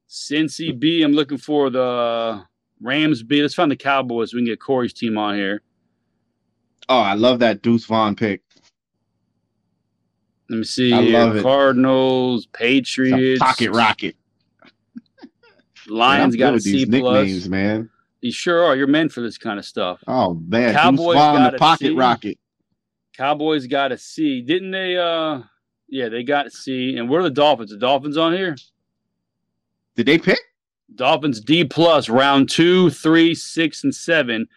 [0.10, 1.04] Cincy B.
[1.04, 2.44] I'm looking for the
[2.82, 3.42] Rams B.
[3.42, 4.34] Let's find the Cowboys.
[4.34, 5.62] We can get Corey's team on here.
[6.90, 8.42] Oh, I love that Deuce Vaughn pick.
[10.50, 11.42] Let me see I love.
[11.42, 14.16] Cardinals, It's a Patriots, pocket rocket.
[15.88, 17.48] Lions got a C plus.
[17.48, 17.90] man.
[18.22, 18.76] You sure are.
[18.76, 20.04] You're meant for this kind of stuff.
[20.08, 21.96] Oh man, Cowboys got the a pocket C.
[21.96, 22.40] rocket.
[23.16, 24.42] Cowboys got a C.
[24.42, 25.42] Didn't they uh
[25.88, 26.98] yeah, they got a C.
[26.98, 27.70] And where are the Dolphins?
[27.70, 28.56] The Dolphins on here?
[29.96, 30.40] Did they pick?
[30.94, 34.48] Dolphins D plus round two, three, six, and seven.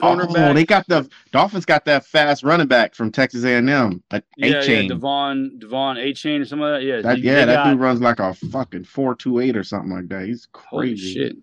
[0.00, 0.50] Cornerback.
[0.50, 3.68] Oh, they got the Dolphins got that fast running back from Texas A&M.
[4.10, 4.88] A yeah, yeah.
[4.88, 6.86] Devon, De'Von Achane or something like that.
[6.86, 9.90] Yeah, That, yeah, that got- dude runs like a fucking four two eight or something
[9.90, 10.26] like that.
[10.26, 11.14] He's crazy.
[11.14, 11.36] shit.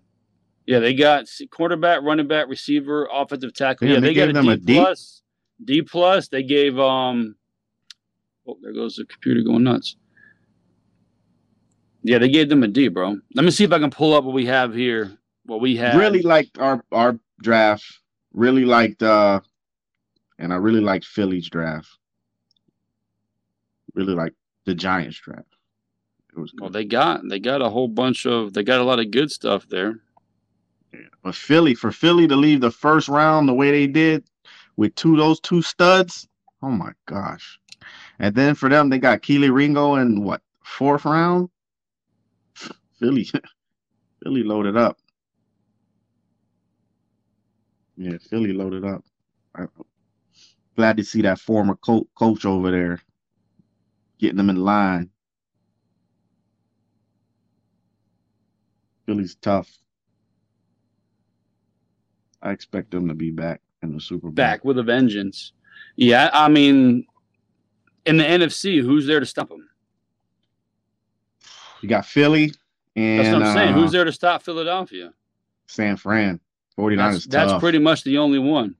[0.66, 3.86] Yeah, they got quarterback, running back, receiver, offensive tackle.
[3.88, 4.74] Yeah, Yeah, they they, got gave a them D a D?
[4.80, 5.22] plus.
[5.64, 6.28] D plus.
[6.28, 7.36] They gave um.
[8.46, 9.96] Oh, there goes the computer going nuts.
[12.02, 13.18] Yeah, they gave them a D, bro.
[13.34, 15.16] Let me see if I can pull up what we have here.
[15.46, 15.96] What we have.
[15.96, 17.84] Really liked our our draft.
[18.34, 19.40] Really liked uh,
[20.38, 21.88] and I really liked Philly's draft.
[23.94, 25.46] Really liked the Giants draft.
[26.36, 28.98] It was Well, they got they got a whole bunch of they got a lot
[28.98, 30.00] of good stuff there.
[31.22, 34.24] But Philly, for Philly to leave the first round the way they did,
[34.76, 36.28] with two those two studs.
[36.62, 37.58] Oh my gosh!
[38.18, 41.50] And then for them, they got Kelee Ringo in what fourth round.
[42.98, 43.28] Philly,
[44.22, 44.98] Philly loaded up.
[47.96, 49.04] Yeah, Philly loaded up.
[49.54, 49.68] I'm
[50.76, 53.00] glad to see that former co- coach over there
[54.18, 55.10] getting them in line.
[59.06, 59.70] Philly's tough.
[62.42, 64.32] I expect them to be back in the Super Bowl.
[64.32, 65.52] Back with a vengeance.
[65.96, 67.06] Yeah, I mean,
[68.06, 69.68] in the NFC, who's there to stop them?
[71.82, 72.52] You got Philly
[72.96, 73.74] and That's what I'm saying.
[73.74, 75.12] uh, Who's there to stop Philadelphia?
[75.66, 76.40] San Fran.
[76.78, 78.76] 49ers That's, that's pretty much the only one.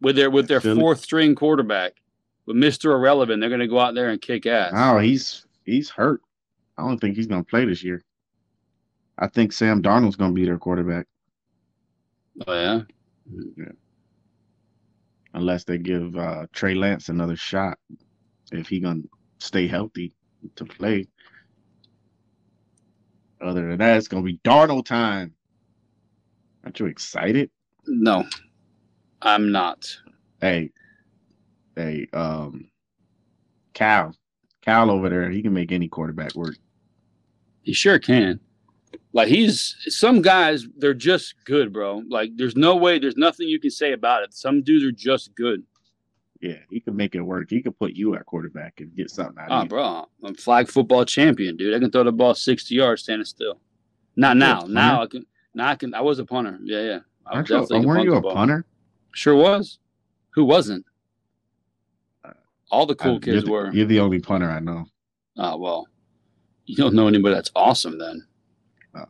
[0.00, 0.80] With their with their Philly.
[0.80, 1.94] fourth string quarterback,
[2.44, 4.72] with Mister Irrelevant, they're going to go out there and kick ass.
[4.74, 6.20] Oh, he's he's hurt.
[6.76, 8.04] I don't think he's gonna play this year.
[9.18, 11.06] I think Sam Darnold's gonna be their quarterback
[12.46, 12.82] Oh yeah,
[15.32, 17.78] unless they give uh, Trey Lance another shot.
[18.52, 19.02] If he gonna
[19.38, 20.12] stay healthy
[20.56, 21.08] to play.
[23.40, 25.34] Other than that, it's gonna be Darnold time.
[26.66, 27.48] Aren't you excited?
[27.86, 28.24] no,
[29.22, 29.96] I'm not.
[30.40, 30.70] Hey,
[31.76, 32.68] hey, um,
[33.72, 34.12] Cal,
[34.62, 36.56] Cal over there, he can make any quarterback work.
[37.62, 38.40] He sure can.
[39.12, 42.02] Like he's some guys, they're just good, bro.
[42.08, 44.34] Like there's no way, there's nothing you can say about it.
[44.34, 45.62] Some dudes are just good.
[46.40, 47.48] Yeah, he can make it work.
[47.48, 49.66] He can put you at quarterback and get something out Oh, of you.
[49.66, 51.74] Oh, bro, I'm flag football champion, dude.
[51.76, 53.60] I can throw the ball 60 yards standing still.
[54.16, 54.62] Not now.
[54.66, 55.24] Now I can.
[55.56, 55.94] Now I can.
[55.94, 56.58] I was a punter.
[56.62, 56.98] Yeah, yeah.
[57.26, 58.34] I definitely weren't you a ball.
[58.34, 58.66] punter?
[59.14, 59.78] Sure was.
[60.34, 60.84] Who wasn't?
[62.70, 63.72] All the cool Uh, you're kids the- were.
[63.72, 64.84] You're the only punter I know.
[65.38, 65.88] Oh well,
[66.66, 68.26] you don't know anybody that's awesome then.
[68.94, 69.00] Oh.
[69.00, 69.08] All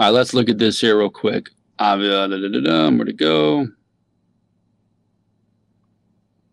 [0.00, 1.48] right, let's look at this here real quick.
[1.78, 3.68] Uh, da, da, da, da, where to go?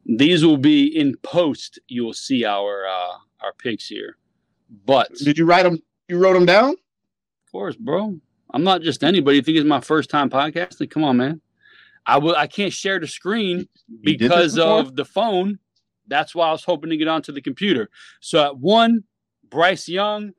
[0.05, 1.79] These will be in post.
[1.87, 4.17] You will see our uh, our picks here,
[4.85, 5.81] but Did you write them?
[6.07, 6.71] You wrote them down?
[6.71, 8.19] Of course, bro.
[8.51, 9.37] I'm not just anybody.
[9.37, 10.89] You think it's my first time podcasting?
[10.89, 11.41] Come on, man.
[12.05, 12.35] I will.
[12.35, 15.59] I can't share the screen You did this because of the phone.
[16.07, 17.89] That's why I was hoping to get onto the computer.
[18.19, 19.03] So at one,
[19.49, 20.33] Bryce Young,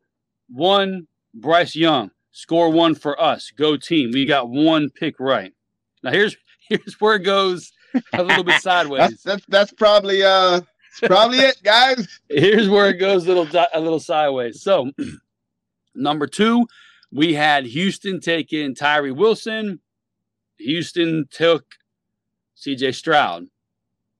[0.51, 2.11] one, Bryce Young.
[2.33, 3.51] Score one for us.
[3.51, 4.11] Go team.
[4.13, 5.53] We got one pick right.
[6.03, 6.37] Now here's
[6.69, 7.73] here's where it goes
[8.13, 9.23] a little bit sideways.
[9.23, 10.61] that's that's probably uh
[11.01, 12.21] that's probably it, guys.
[12.29, 14.61] Here's where it goes a little a little sideways.
[14.63, 14.91] So,
[15.95, 16.67] number two,
[17.13, 19.81] we had Houston taking Tyree Wilson.
[20.59, 21.65] Houston took
[22.55, 22.93] C.J.
[22.93, 23.47] Stroud,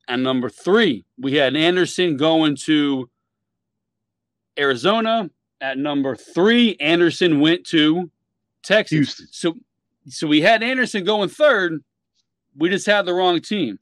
[0.09, 3.09] and number three, we had Anderson going to
[4.59, 5.31] Arizona.
[5.61, 8.11] At number three, Anderson went to
[8.65, 8.97] Texas.
[8.97, 9.27] Houston.
[9.31, 9.55] So,
[10.09, 11.85] so we had Anderson going third.
[12.57, 13.79] We just had the wrong team.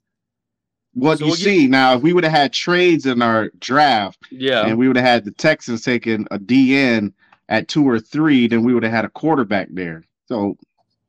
[0.93, 3.51] What So you we'll get- see now, if we would have had trades in our
[3.61, 4.67] draft Yeah.
[4.67, 7.15] and we would have had the Texans taking a DN
[7.51, 10.05] at two or three, then we would have had a quarterback there.
[10.27, 10.57] So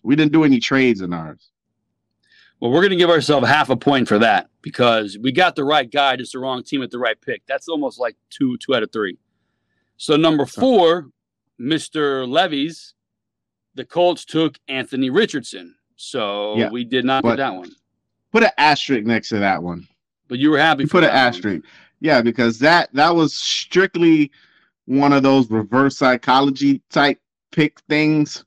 [0.03, 1.49] we didn't do any trades in ours.
[2.59, 5.63] Well, we're going to give ourselves half a point for that because we got the
[5.63, 7.43] right guy, just the wrong team at the right pick.
[7.47, 9.17] That's almost like two, two out of three.
[9.97, 11.07] So number four,
[11.59, 12.27] Mr.
[12.27, 12.93] Levis,
[13.75, 15.75] the Colts took Anthony Richardson.
[15.95, 17.71] So Yeah, we did not get that one.
[18.31, 19.87] Put an asterisk next to that one.
[20.27, 21.17] But you were happy You put an one.
[21.17, 21.65] asterisk.
[21.99, 24.31] Yeah, because that that was strictly
[24.91, 27.19] one of those reverse psychology type
[27.51, 28.43] pick things.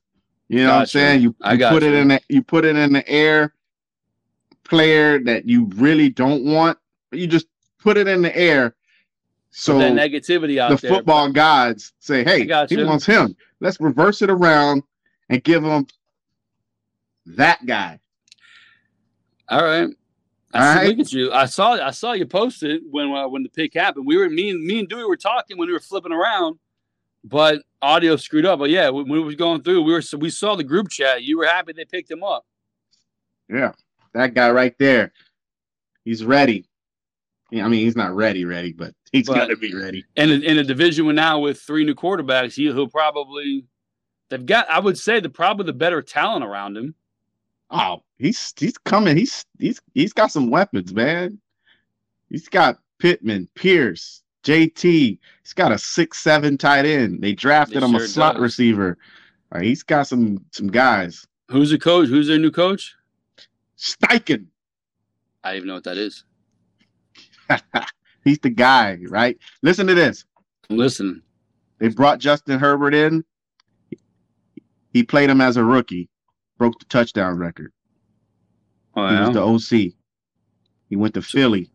[0.47, 1.21] You know what I'm saying?
[1.21, 3.53] You, you put it in the you put it in the air
[4.63, 6.77] player that you really don't want.
[7.11, 7.47] You just
[7.79, 8.75] put it in the air.
[9.49, 10.91] So that negativity out the there.
[10.91, 13.35] football gods say, "Hey, he wants him.
[13.59, 14.83] Let's reverse it around
[15.29, 15.87] and give him
[17.25, 17.99] that guy."
[19.49, 19.89] All right.
[20.55, 20.87] I All see, right.
[20.87, 21.31] Look at you.
[21.33, 21.73] I saw.
[21.73, 24.05] I saw you post it when uh, when the pick happened.
[24.05, 26.59] We were me and me and Dewey were talking when we were flipping around,
[27.23, 28.59] but audio screwed up.
[28.59, 31.23] But yeah, when we was going through, we were we saw the group chat.
[31.23, 32.45] You were happy they picked him up.
[33.49, 33.73] Yeah,
[34.13, 35.11] that guy right there.
[36.05, 36.65] He's ready.
[37.51, 40.05] Yeah, I mean, he's not ready, ready, but he's got to be ready.
[40.15, 43.65] And in, a division with now with three new quarterbacks, he, he'll probably
[44.29, 44.69] they've got.
[44.69, 46.95] I would say the probably the better talent around him.
[47.69, 49.17] Oh, he's he's coming.
[49.17, 51.39] He's he's he's got some weapons, man.
[52.29, 55.19] He's got Pittman, Pierce, JT.
[55.43, 57.21] He's got a six seven tight end.
[57.21, 58.41] They drafted He him a slot does.
[58.41, 58.97] receiver.
[59.51, 61.25] Uh, he's got some some guys.
[61.49, 62.07] Who's the coach?
[62.09, 62.95] Who's their new coach?
[63.77, 64.47] Steichen.
[65.43, 66.23] I don't even know what that is.
[68.23, 69.37] he's the guy, right?
[69.61, 70.25] Listen to this.
[70.69, 71.21] I'm.
[71.77, 73.23] They brought Justin Herbert in.
[74.93, 76.09] He played him as a rookie,
[76.57, 77.71] broke the touchdown record.
[78.95, 79.93] Oh, He was the OC.
[80.89, 81.69] He went to Philly.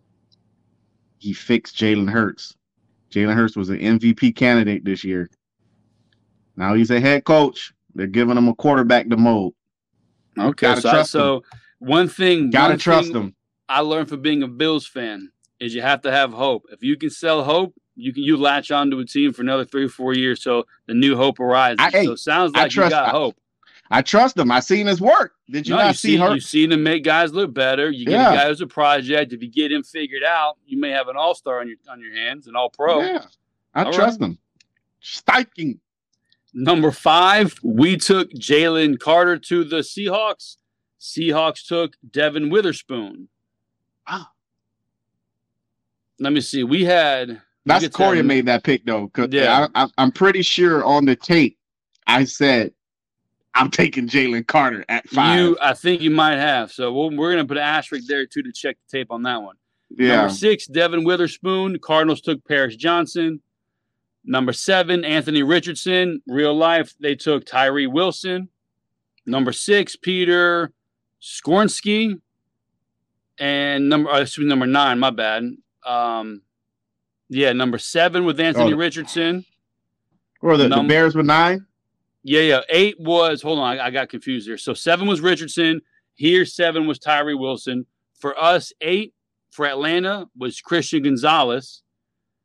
[1.18, 2.57] He fixed Jalen Hurts.
[3.11, 5.29] Jalen Hurts was an MVP candidate this year.
[6.57, 7.73] Now he's a head coach.
[7.95, 9.55] They're giving him a quarterback to mold.
[10.39, 10.75] okay.
[10.77, 11.43] So, I- trust so
[11.79, 13.35] one thing, Gotta one trust him.
[13.68, 16.64] I learned from being a Bills fan is you have to have hope.
[16.73, 19.85] If you can sell hope, you can you latch onto a team for another three
[19.85, 20.43] or four years.
[20.43, 21.77] So the new hope arises.
[21.81, 23.37] I- so it sounds I like you trust- got I- hope.
[23.93, 24.53] I trust him.
[24.53, 25.32] I seen his work.
[25.51, 26.34] Did you no, not you see see, her?
[26.34, 27.91] You've seen him make guys look better.
[27.91, 28.32] You get Yeah.
[28.32, 29.32] a guy who's a project.
[29.32, 32.01] If you get him figured out, you may have an all star on your on
[32.01, 33.01] your hands, an all pro.
[33.03, 33.24] Yeah,
[33.74, 34.38] I All trust him.
[35.03, 35.78] Steichen.
[36.53, 40.57] Number five, we took Jalen Carter to the Seahawks.
[41.01, 43.28] Seahawks took Devon Witherspoon.
[44.07, 44.30] Ah.
[46.18, 46.62] Let me see.
[46.64, 48.24] We had That's Corey that.
[48.24, 49.11] made that pick though.
[49.30, 49.68] Yeah.
[49.74, 51.57] I, I, I'm pretty sure on the tape
[52.07, 52.72] I said
[53.55, 55.38] I'm taking Jalen Carter at five.
[55.38, 55.59] you.
[55.61, 56.70] I think you might have.
[56.72, 59.22] So we'll, we're going to put an asterisk there too to check the tape on
[59.24, 59.57] that one.
[59.90, 61.78] yeah, Number six, Devon Witherspoon.
[61.80, 63.40] Cardinals took Paris Johnson.
[64.24, 66.22] Number seven, Anthony Richardson.
[66.28, 68.48] Real life, they took Tyree Wilson.
[69.26, 70.72] Number six, Peter
[71.20, 72.20] Skoronski.
[73.38, 75.44] And number, uh, excuse me, number nine, my bad.
[75.84, 76.42] Um,
[77.28, 78.76] yeah, number seven with Anthony Oh.
[78.76, 79.44] Richardson.
[80.42, 81.66] or the, the Bears with nine.
[82.23, 82.61] Yeah, yeah.
[82.68, 84.59] Eight was hold on, I, I got confused there.
[84.59, 85.81] So seven was Richardson.
[86.14, 87.87] Here, seven was Tyree Wilson.
[88.18, 89.14] For us, eight
[89.51, 91.83] for Atlanta was Christian Gonzalez.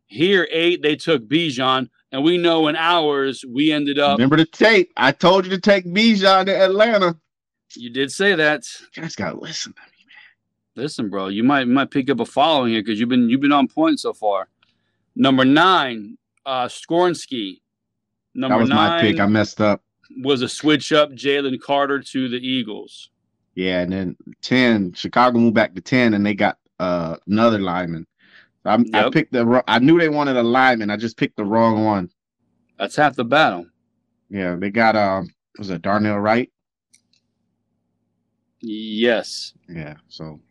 [0.08, 4.18] Here, eight they took Bijan, and we know in ours we ended up.
[4.18, 4.92] Remember the tape?
[4.96, 7.18] I told you to take Bijan to Atlanta.
[7.76, 8.64] You did say that.
[8.96, 10.06] You guys gotta listen to me.
[10.06, 10.84] Man.
[10.84, 13.52] Listen, bro, you might might pick up a following here because you've been you've been
[13.52, 14.48] on point so far.
[15.16, 17.62] Number nine, uh, Skoronski.
[18.36, 19.20] Number That was nine my pick.
[19.20, 19.82] I messed up.
[20.22, 23.10] was a switch up Jalen Carter to the Eagles.
[23.56, 28.06] Yeah, and then ten, Chicago moved back to ten, and they got uh, another lineman.
[28.66, 29.64] I, I picked the.
[29.68, 30.90] I knew they wanted a lineman.
[30.90, 32.10] I just picked the wrong one.
[32.78, 33.68] That's half the battle.
[34.30, 36.52] Yeah, they got um, was it Darnell Wright?
[38.60, 39.54] Yes.
[39.70, 40.42] Yeah, so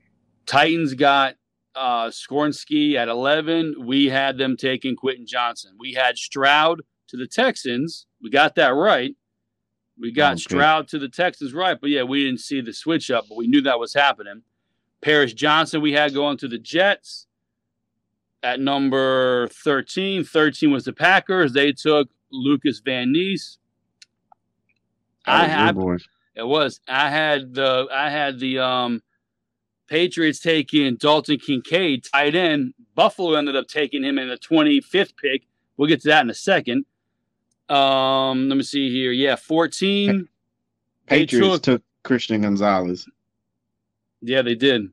[0.46, 1.34] Titans got
[1.74, 3.74] uh Skoronski at 11.
[3.84, 5.72] We had them taking Quentin Johnston.
[5.78, 6.82] We had Stroud
[7.14, 8.06] to the Texans.
[8.20, 9.14] We got that right.
[9.98, 10.40] We got Okay.
[10.40, 13.46] Stroud to the Texans right, but yeah, we didn't see the switch up, but we
[13.46, 14.42] knew that was happening.
[15.00, 17.26] Paris Johnson we had going to the Jets
[18.42, 20.24] at number 13.
[20.24, 21.52] 13 was the Packers.
[21.52, 23.58] They took Lucas Van Ness.
[25.26, 26.00] I that was your had
[26.34, 26.80] it was.
[26.88, 29.02] I had the I had the um
[29.86, 32.74] Patriots taking Dalton Kincaid tight end.
[32.96, 35.42] Buffalo ended up taking him in the 25th pick.
[35.76, 36.86] We'll get to that in a second.
[37.68, 39.12] Um, let me see here.
[39.12, 40.28] Yeah, 14.
[41.06, 43.08] Patriots took- took Christian Gonzalez.
[44.20, 44.90] Yeah, they did.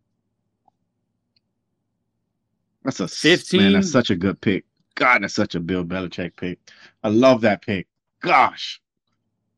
[2.83, 3.61] That's a 15.
[3.61, 4.65] Man, that's such a good pick.
[4.95, 6.59] God, that's such a Bill Belichick pick.
[7.03, 7.87] I love that pick.
[8.21, 8.81] Gosh,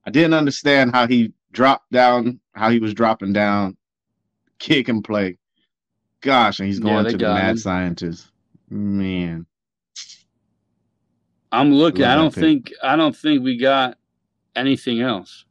[0.05, 3.77] I didn't understand how he dropped down, how he was dropping down,
[4.59, 5.37] kick and play.
[6.21, 7.57] Gosh, and he's going they to the mad him.
[7.57, 8.31] scientist.
[8.69, 9.45] Man,
[11.53, 12.03] I'm looking.
[12.03, 13.97] I don't think I don't think we got
[14.55, 15.45] anything else.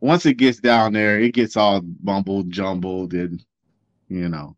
[0.00, 3.44] once it gets down there, it gets all bumbled, jumbled, and
[4.08, 4.56] you know.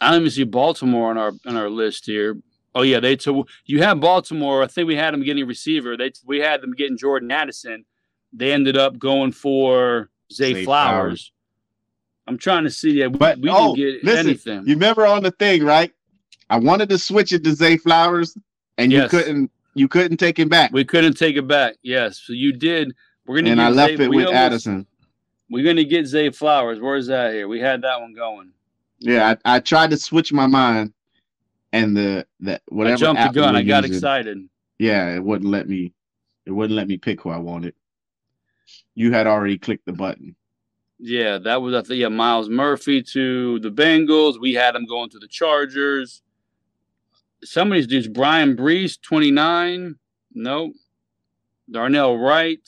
[0.00, 2.36] I don't even see Baltimore on our on our list here.
[2.74, 4.62] Oh yeah, they took you have Baltimore.
[4.62, 5.96] I think we had them getting receiver.
[5.96, 7.86] They we had them getting Jordan Addison.
[8.32, 10.94] They ended up going for Zay, Zay Flowers.
[10.94, 11.32] Flowers.
[12.26, 12.90] I'm trying to see.
[12.90, 14.66] Yeah, we, But, we oh, didn't get listen, anything.
[14.66, 15.92] You remember on the thing, right?
[16.50, 18.36] I wanted to switch it to Zay Flowers,
[18.78, 19.04] and Yes.
[19.12, 19.50] you couldn't.
[19.74, 21.76] You couldn't take it back, we couldn't take it back.
[21.82, 22.94] Yes, so you did.
[23.26, 24.86] We're gonna and I left Zay, it with Addison.
[25.50, 26.80] We're gonna get Zay Flowers.
[26.80, 27.46] Where's that here?
[27.46, 28.50] We had that one going.
[28.98, 30.92] Yeah, I, I tried to switch my mind,
[31.72, 33.54] and the that whatever I jumped the gun.
[33.54, 34.48] I got using, excited.
[34.78, 35.92] Yeah, it wouldn't let me.
[36.44, 37.74] It wouldn't let me pick who I wanted.
[38.94, 40.34] You had already clicked the button.
[40.98, 44.40] Yeah, that was I think yeah, Myles Murphy to the Bengals.
[44.40, 46.22] We had him going to the Chargers.
[47.44, 49.96] Some of these dudes, Bryan Bresee, 29.
[50.34, 50.72] Nope.
[51.70, 52.66] Darnell Wright,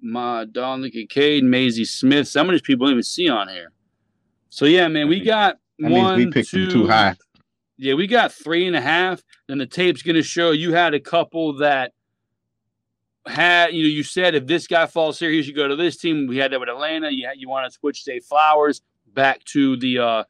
[0.00, 2.28] my Donald Kincaid, Mazi Smith.
[2.28, 3.72] Some of these people don't even see on here.
[4.50, 7.16] So yeah, man, we got That one, we picked two, them too high.
[7.76, 9.22] Yeah, we got three and a half.
[9.46, 11.92] Then the tape's gonna show you had a couple that
[13.26, 15.96] had you know you said if this guy falls here, he should go to this
[15.96, 16.26] team.
[16.26, 17.10] We had that with Atlanta.
[17.10, 18.80] You had, you want to switch Zay Flowers
[19.12, 20.24] back to the uh,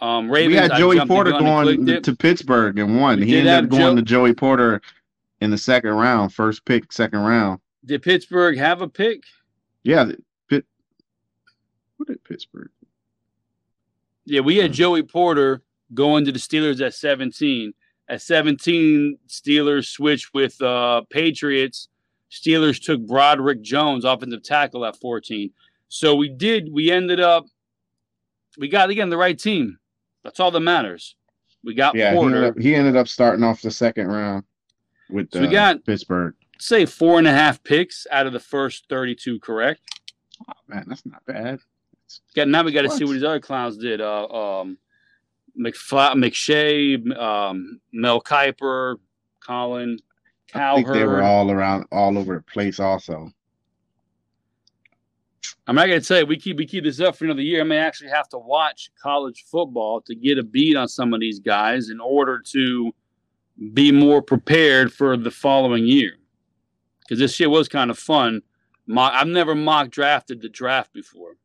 [0.00, 0.52] um, Ravens.
[0.52, 3.20] we had Joey Porter going to Pittsburgh and won.
[3.20, 4.80] We He ended up going Joe- to Joey Porter
[5.40, 7.60] in the second round, first pick, second round.
[7.84, 9.22] Did Pittsburgh have a pick?
[9.82, 10.10] Yeah,
[10.48, 10.64] Pitt,
[11.96, 12.70] What did Pittsburgh?
[14.24, 14.74] Yeah, we had Hmm.
[14.74, 15.62] Joey Porter
[15.94, 17.72] going to the Steelers at 17.
[18.08, 21.88] At 17, Steelers switched with uh, Patriots.
[22.30, 25.50] Steelers took Broderick Jones, offensive tackle, at 14.
[25.88, 27.46] So we did, we ended up,
[28.58, 29.78] we got, again, the right team.
[30.28, 31.16] That's all that matters.
[31.64, 32.36] We got Yeah, he Porter.
[32.36, 34.44] ended, up, he ended up starting off the second round
[35.08, 36.34] with So we uh, got- Pittsburgh.
[36.58, 39.80] say four and a half picks out of the first 32, correct?
[40.46, 41.60] Oh, man, that's not bad.
[42.36, 43.14] Got now we got to see What?
[43.14, 44.02] these other clowns did.
[44.02, 44.26] Uh,
[44.60, 44.76] um,
[45.58, 48.96] McFly, McShay, um, Mel Kiper,
[49.40, 49.98] Colin
[50.54, 52.80] I think they were all around, all over the place.
[52.80, 53.30] Also,
[55.68, 57.60] I'm not gonna tell you we keep we keep this up for another year.
[57.60, 61.20] I may actually have to watch college football to get a beat on some of
[61.20, 62.92] these guys in order to
[63.74, 66.12] be more prepared for the following year.
[67.00, 68.40] Because this shit was kind of fun.
[68.86, 71.36] Mock, I've never mock drafted the draft before.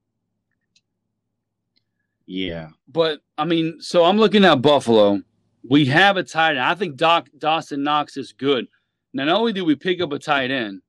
[2.26, 5.22] yeah, But I mean, so I'm looking at Buffalo.
[5.70, 6.62] We have a tight end.
[6.62, 8.68] I think Doc Dawson Knox is good.
[9.14, 10.82] Not only did we pick up a tight end,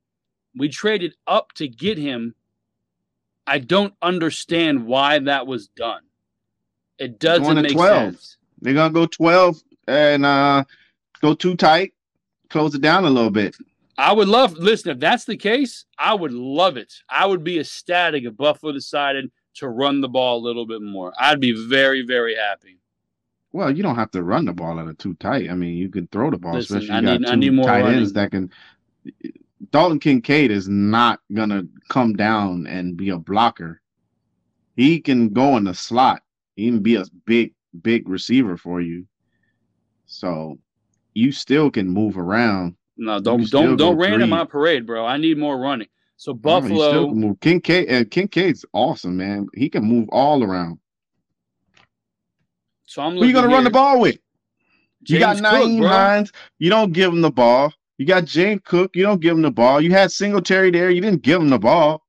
[0.56, 2.36] we traded up to get him.
[3.46, 6.02] I don't understand why that was done.
[6.98, 7.96] It doesn't make 12.
[8.14, 8.36] sense.
[8.60, 10.64] they're gonna go twelve and uh
[11.20, 11.92] go too tight,
[12.50, 13.56] close it down a little bit.
[13.98, 16.94] I would love listen, if that's the case, I would love it.
[17.08, 21.12] I would be ecstatic if Buffalo decided to run the ball a little bit more.
[21.18, 22.78] I'd be very, very happy.
[23.52, 25.48] Well, you don't have to run the ball out of too tight.
[25.48, 27.36] I mean, you can throw the ball, Listen, especially I you got need- I two
[27.36, 27.98] need more tight running.
[27.98, 28.50] ends that can.
[29.74, 33.82] Dalton Kincaid is not gonna come down and be a blocker.
[34.76, 36.22] He can go in the slot.
[36.54, 39.04] He can be a big, big receiver for you.
[40.06, 40.60] So
[41.14, 42.76] you still can move around.
[42.96, 45.04] No, don't don't don't rain in my parade, bro.
[45.04, 45.88] I need more running.
[46.18, 47.40] So No, Buffalo, move.
[47.40, 49.48] Kincaid, uh, Kincaid's awesome, man.
[49.54, 50.78] He can move all around.
[52.84, 54.18] so I'm Who you gonna run the ball with?
[55.08, 55.88] You got James Cook.
[55.88, 56.32] Hines.
[56.60, 57.74] You don't give him the ball.
[57.98, 58.96] You got Jane Cook.
[58.96, 59.80] You don't give him the ball.
[59.80, 60.90] You had Singletary there.
[60.90, 62.02] You didn't give him the ball.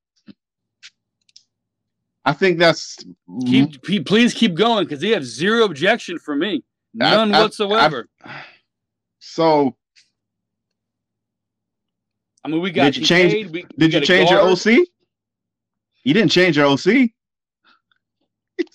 [2.27, 2.97] I think that's
[3.45, 6.63] Keep, please keep going because they have zero objection for me,
[6.99, 8.07] I- none I- whatsoever.
[9.19, 9.75] so.
[12.43, 14.39] I, mean, we got Did you change- we, we Did you change your.
[14.41, 14.87] OC?
[16.03, 16.87] You didn't change your OC.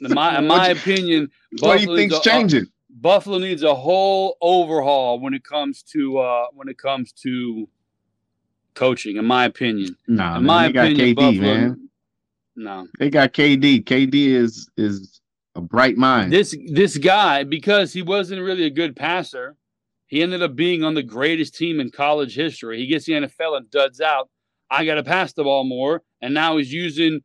[0.01, 1.31] In my, in my opinion,
[1.61, 2.67] What do you think's changing?
[3.01, 7.69] Buffalo needs a whole overhaul when it comes to uh, when it comes to
[8.75, 9.17] coaching.
[9.17, 11.55] In my opinion, Nah, in man, my they got opinion, KD, Buffalo.
[11.55, 11.89] man.
[12.57, 13.85] No, They got KD.
[13.85, 15.21] KD is is
[15.55, 16.33] a bright mind.
[16.33, 19.57] this this guy because he wasn't really a good passer.
[20.07, 22.79] He ended up being on the greatest team in college history.
[22.79, 24.29] He gets the NFL and duds out.
[24.69, 27.21] I got to pass the ball more, and now he's using.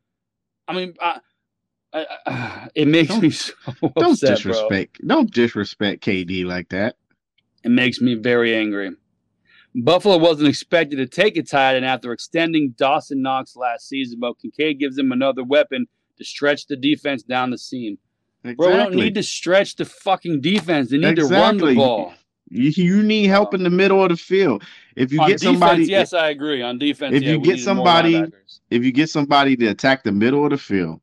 [0.68, 1.20] I mean, I,
[1.96, 4.52] I, I, it makes Don't- me so don't upset, bro.
[4.52, 5.00] disrespect.
[5.08, 6.98] Don't disrespect KD like that.
[7.64, 8.92] It makes me very angry.
[9.74, 14.40] Buffalo wasn't expected to take a tight end after extending Dawson Knox last season, but
[14.40, 15.88] Kincaid gives them another weapon
[16.18, 17.98] to stretch the defense down the seam.
[18.44, 20.92] Bro, we don't need to stretch the fucking defense.
[20.92, 22.14] They need to run the ball.
[22.48, 24.64] You, you need help in the middle of the field.
[24.96, 26.62] If you On get defense, somebody, yes, I agree.
[26.62, 28.24] On defense, if yeah, you get somebody-
[28.70, 31.02] if you get somebody to attack the middle of the field,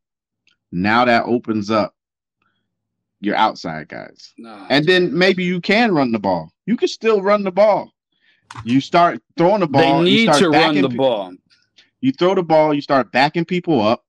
[0.72, 1.94] now that opens up
[3.20, 4.32] your outside guys.
[4.36, 6.50] Nah, And then maybe you can run the ball.
[6.66, 7.92] You can still run the ball.
[8.64, 10.02] You start throwing the ball.
[10.02, 11.32] they you need to run the pe- ball.
[12.00, 12.74] You throw the ball.
[12.74, 14.04] You start backing people up.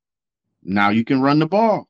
[0.64, 1.88] Now you can run the ball.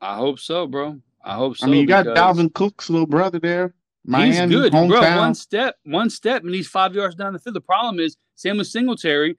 [0.00, 1.00] I hope so, bro.
[1.24, 1.66] I hope so.
[1.66, 3.74] I mean, you got Dalvin Cook's little brother there.
[4.04, 4.88] Miami, he's good, hometown.
[4.88, 5.16] bro.
[5.18, 7.56] One step, one step, and he's five yards down the field.
[7.56, 9.36] The problem is, same with Singletary,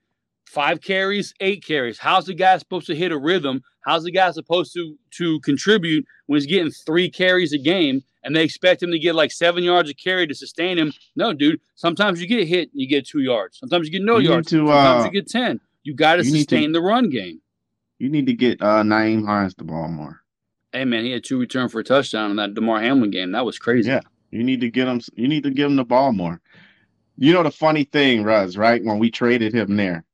[0.48, 1.98] five carries, eight carries.
[1.98, 3.62] How's the guy supposed to hit a rhythm?
[3.84, 8.34] How's the guy supposed to to contribute when he's getting three carries a game, and
[8.34, 10.92] they expect him to get like seven yards a carry to sustain him?
[11.16, 11.60] No, dude.
[11.76, 13.58] Sometimes you get hit and you get two yards.
[13.58, 14.48] Sometimes you get no You yards.
[14.50, 15.60] to, Sometimes uh, you get ten.
[15.84, 17.40] You got to you need to- sustain the run game.
[17.98, 20.20] You need to get uh, Nyheim Hines the ball more.
[20.72, 23.32] Hey man, he had two return for a touchdown in that Damar Hamlin game.
[23.32, 23.88] That was crazy.
[23.90, 24.00] Yeah.
[24.30, 25.00] You need to get him.
[25.14, 26.40] You need to give him the ball more.
[27.16, 28.84] You know the funny thing, Ruz, right?
[28.84, 30.04] When we traded him there,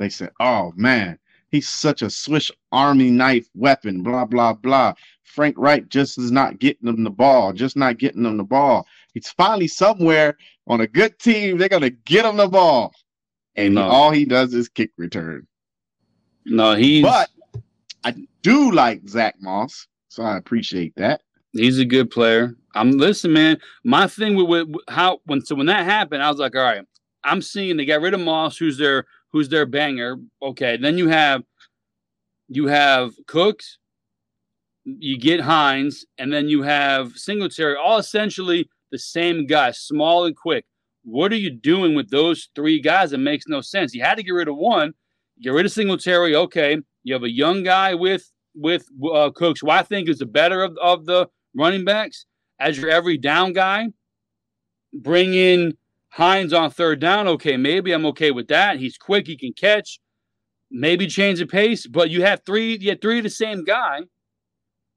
[0.00, 1.18] they said, "Oh man,
[1.50, 4.94] he's such a Swiss Army knife weapon." Blah blah blah.
[5.22, 7.52] Frank Reich just is not getting them the ball.
[7.52, 8.86] Just not getting them the ball.
[9.14, 10.36] He's finally somewhere
[10.66, 11.58] on a good team.
[11.58, 12.92] They're gonna get him the ball,
[13.54, 13.82] and No.
[13.82, 15.46] all he does is kick return.
[16.46, 17.28] No, he's But
[18.02, 21.20] I do like Zach Moss, so I appreciate that.
[21.52, 22.56] He's a good player.
[22.74, 23.58] I'm listen, man.
[23.84, 26.62] My thing with, with with how when so when that happened, I was like, all
[26.62, 26.84] right,
[27.24, 30.16] I'm seeing they got rid of Moss, who's their who's their banger.
[30.42, 31.42] Okay, then you have
[32.48, 33.78] you have Cooks,
[34.84, 40.36] you get Hines, and then you have Singletary, all essentially the same guy, small and
[40.36, 40.64] quick.
[41.04, 43.12] What are you doing with those three guys?
[43.12, 43.94] It makes no sense.
[43.94, 44.92] You had to get rid of one,
[45.40, 46.34] get rid of Singletary.
[46.34, 50.26] Okay, you have a young guy with with uh, Cooks, who I think is the
[50.26, 52.26] better of, of the running backs
[52.58, 53.88] as your every down guy.
[54.92, 55.76] Bring in
[56.10, 57.28] Hines on third down.
[57.28, 58.78] Okay, maybe I'm okay with that.
[58.78, 60.00] He's quick, he can catch.
[60.70, 64.00] Maybe change the pace, but you have three, you had three of the same guy.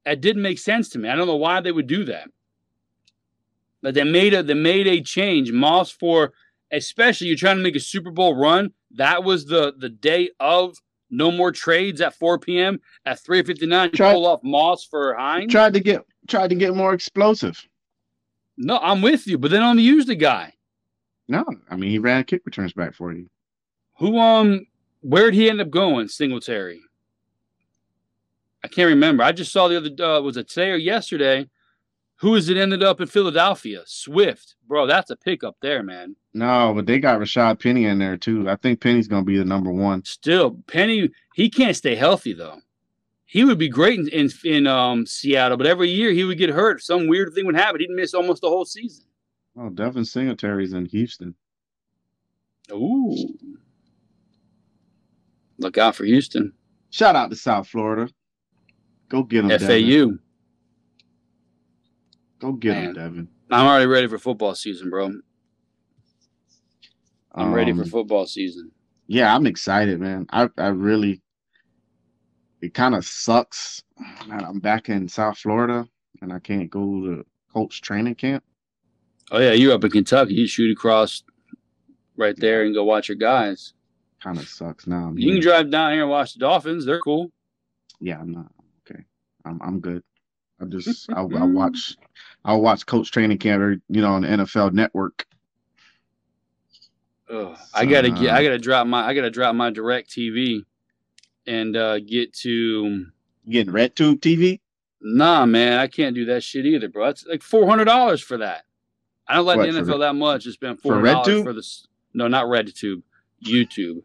[0.06, 1.10] That didn't make sense to me.
[1.10, 2.28] I don't know why they would do that.
[3.82, 5.52] But they made a they made a change.
[5.52, 6.34] Moss for
[6.72, 8.72] especially you're trying to make a Super Bowl run.
[8.92, 10.78] That was the the day of
[11.10, 12.80] no more trades at 4 p.m.
[13.06, 13.86] at 3:59.
[13.86, 15.52] You Try- pull off Moss for Hines.
[15.52, 17.66] Tried to get tried to get more explosive.
[18.58, 20.54] no, I'm with you, but they don't use the guy.
[21.28, 23.30] No, I mean he ran kick returns back for you.
[23.98, 24.68] Who um
[25.02, 26.82] where'd he end up going, Singletary?
[28.64, 29.24] I can't remember.
[29.24, 31.50] I just saw the other uh, was it today or yesterday?
[32.18, 33.84] Who is it ended up in Philadelphia?
[33.86, 34.56] Swift.
[34.68, 36.16] Bro, that's a pickup there, man.
[36.34, 38.50] No, but they got Rashad Penny in there too.
[38.50, 40.04] I think Penny's gonna be the number one.
[40.06, 42.60] Still, Penny, he can't stay healthy though.
[43.26, 46.50] He would be great in, in in um Seattle, but every year he would get
[46.50, 46.82] hurt.
[46.82, 47.82] Some weird thing would happen.
[47.82, 49.06] He'd miss almost the whole season.
[49.58, 51.36] Oh, Devin Singletary's in Houston.
[52.72, 53.16] Ooh.
[55.60, 56.54] Look out for Houston.
[56.90, 58.12] Shout out to South Florida.
[59.10, 59.68] Go get him, Devin.
[59.68, 60.18] FAU.
[62.40, 63.28] Go get him, Devin.
[63.52, 65.12] I'm already ready for football season, bro.
[67.36, 68.72] I'm ready for Um, football season.
[69.08, 70.26] Yeah, I'm excited, man.
[70.32, 71.22] I I really.
[72.62, 73.84] It kind of sucks
[74.30, 75.88] that I'm back in South Florida
[76.22, 78.44] and I can't go to coach training camp.
[79.32, 80.34] Oh yeah, you're up in Kentucky.
[80.36, 81.24] You shoot across
[82.18, 83.74] right there and go watch your guys.
[84.22, 85.08] Kind of sucks now.
[85.08, 86.86] I'm You can drive down here and watch the Dolphins.
[86.86, 87.32] They're cool.
[88.00, 88.52] Yeah, I'm not
[88.90, 89.04] okay.
[89.46, 90.04] I'm I'm good.
[90.62, 91.96] I just I I watch
[92.46, 95.26] I'll watch coach training camp, every- you know, on the NFL Network.
[97.30, 98.30] Ugh, I gotta get.
[98.32, 99.06] I gotta drop my.
[99.08, 100.66] I gotta drop my direct TV,
[101.48, 103.06] and uh, get to.
[103.50, 104.60] Getting Red Tube TV?
[105.02, 107.06] Nah, man, I can't do that shit either, bro.
[107.08, 108.64] That's like four hundred dollars for that.
[109.28, 110.46] I don't like What, the NFL that much.
[110.46, 111.44] It's been four for dollars RedTube?
[111.44, 111.88] for this.
[112.14, 113.02] No, not RedTube.
[113.46, 114.04] YouTube.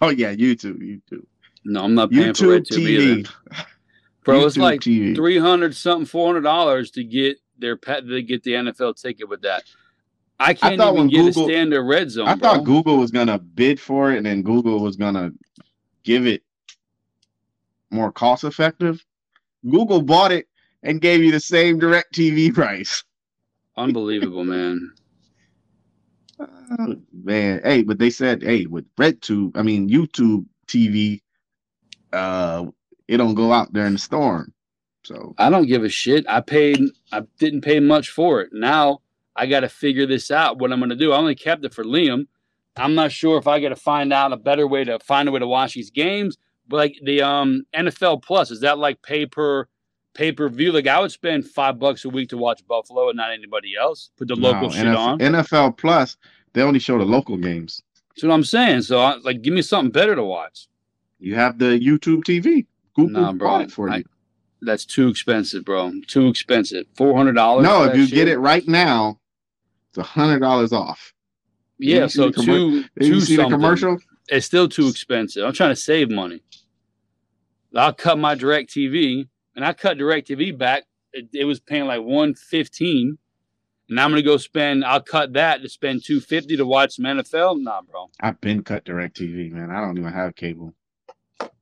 [0.00, 1.24] Oh yeah, YouTube, YouTube,
[1.64, 3.22] No, I'm not paying for YouTube RedTube either.
[3.22, 3.66] TV.
[4.24, 8.42] Bro, it's like three hundred something, four hundred dollars to get their pet to get
[8.44, 9.64] the NFL ticket with that.
[10.38, 12.26] I can't thought even get Google- a standard red zone.
[12.28, 12.48] I bro.
[12.54, 15.32] thought Google was gonna bid for it, and then Google was gonna
[16.04, 16.42] give it
[17.90, 19.04] more cost effective.
[19.68, 20.48] Google bought it
[20.82, 23.04] and gave you the same direct TV price.
[23.76, 24.92] Unbelievable, man.
[26.38, 31.20] Uh, man, hey, but they said, hey, with RedTube, I mean YouTube TV,
[32.12, 32.66] uh,
[33.08, 34.52] it don't go out during the storm.
[35.04, 36.24] So I don't give a shit.
[36.28, 36.80] I paid.
[37.10, 38.50] I didn't pay much for it.
[38.52, 39.00] Now
[39.34, 40.58] I got to figure this out.
[40.58, 41.12] What I'm going to do?
[41.12, 42.26] I only kept it for Liam.
[42.76, 45.32] I'm not sure if I got to find out a better way to find a
[45.32, 46.38] way to watch these games.
[46.68, 49.66] But like the um NFL Plus, is that like pay per
[50.14, 50.72] pay per view?
[50.72, 54.10] Like I would spend five bucks a week to watch Buffalo and not anybody else.
[54.16, 55.18] Put the local no, shit NFL, on.
[55.18, 56.16] NFL Plus,
[56.52, 57.82] they only show the local games.
[58.10, 58.82] That's what I'm saying.
[58.82, 60.68] So I, like, give me something better to watch.
[61.18, 62.66] You have the YouTube TV.
[62.94, 63.48] Google Nah, bro.
[63.48, 64.04] bought it for I- you.
[64.64, 65.90] That's too expensive, bro.
[66.06, 66.86] Too expensive.
[66.94, 67.64] Four hundred dollars.
[67.64, 69.18] No, if you get it right now,
[69.88, 71.12] it's a hundred dollars off.
[71.78, 72.06] yeah.
[72.06, 73.98] So the commer- two, see the commercial?
[74.28, 75.44] It's still too expensive.
[75.44, 76.42] I'm trying to save money.
[77.74, 79.26] I'll cut my direct TV
[79.56, 80.84] and I cut direct TV back.
[81.12, 83.18] It, it was paying like 115
[83.88, 87.60] and I'm gonna go spend I'll cut that to spend 250 to watch some NFL.
[87.62, 88.10] Nah, bro.
[88.20, 89.70] I've been cut direct TV, man.
[89.70, 90.74] I don't even have cable.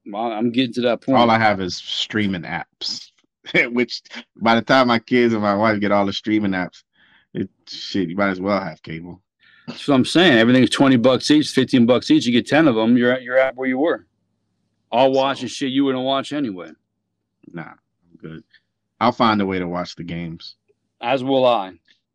[0.07, 1.19] Well, I'm getting to that point.
[1.19, 3.11] All I have is streaming apps.
[3.73, 4.03] Which
[4.37, 6.83] by the time my kids and my wife get all the streaming apps,
[7.35, 9.23] it shit, you might as well have cable.
[9.67, 10.39] That's what I'm saying.
[10.39, 12.27] Everything's 20 bucks each, 15 bucks each.
[12.27, 14.07] You get 10 of them, you're at you're at where you were.
[14.93, 16.71] All watching So- shit you wouldn't watch anyway.
[17.53, 17.73] Nah,
[18.21, 18.45] good.
[19.01, 20.57] I'll find a way to watch the games.
[21.01, 21.73] As will I.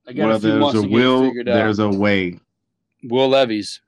[0.08, 1.34] I got Well, a there's a will, out.
[1.45, 2.39] there's a way.
[3.03, 3.82] Will Levis.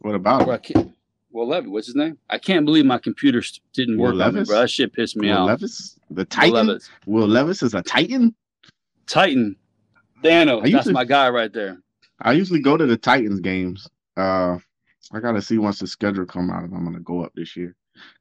[0.00, 0.84] What about I
[1.32, 2.16] Will Levy, what's his name?
[2.30, 3.42] I can't believe my computer
[3.74, 4.48] didn't Will work on Levis?
[4.48, 4.60] bro.
[4.60, 5.46] That shit pissed me Will off.
[5.48, 5.98] Levis?
[6.10, 6.66] The Will Titan?
[6.66, 6.90] Levis.
[7.04, 8.34] Will Levis is a Titan?
[9.06, 9.56] Titan.
[10.24, 10.58] Thanos.
[10.58, 11.78] I That's usually- my guy right there.
[12.22, 13.86] I usually go to the Titans games.
[14.16, 14.56] Uh
[15.12, 17.76] I gotta see once the schedule come out if I'm gonna go up this year.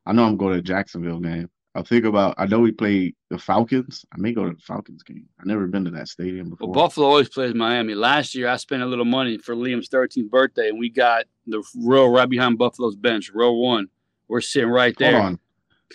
[0.05, 1.49] I know I'm going to Jacksonville game.
[1.75, 4.05] I'll think about I know we played the Falcons.
[4.13, 5.25] I may go to the Falcons game.
[5.39, 6.73] I've never been to that stadium Well, before.
[6.73, 7.93] Buffalo always plays Miami.
[7.95, 11.61] Last year, I spent a little money for Liam's 13th birthday, and we got the
[11.75, 13.89] row right behind Buffalo's bench, row one.
[14.29, 15.21] We're sitting right Hold there.
[15.21, 15.39] on.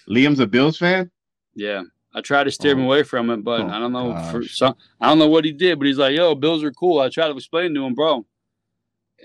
[0.09, 1.11] Liam's a Bills fan.
[1.55, 1.83] Yeah,
[2.15, 2.85] I tried to steer him Oh.
[2.85, 4.15] away from it, but Oh, I don't know.
[4.31, 7.01] For some, I don't know what he did, but he's like, "Yo, Bills are cool."
[7.01, 8.27] I tried to explain to him, bro.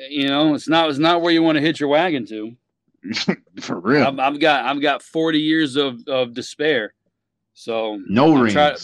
[0.10, 2.56] You know, it's not it's not where you want to hit your wagon to.
[3.62, 4.06] For real.
[4.08, 6.94] I've, I've got I've got forty years of of despair,
[7.54, 8.54] so no I'm rings.
[8.54, 8.78] trying-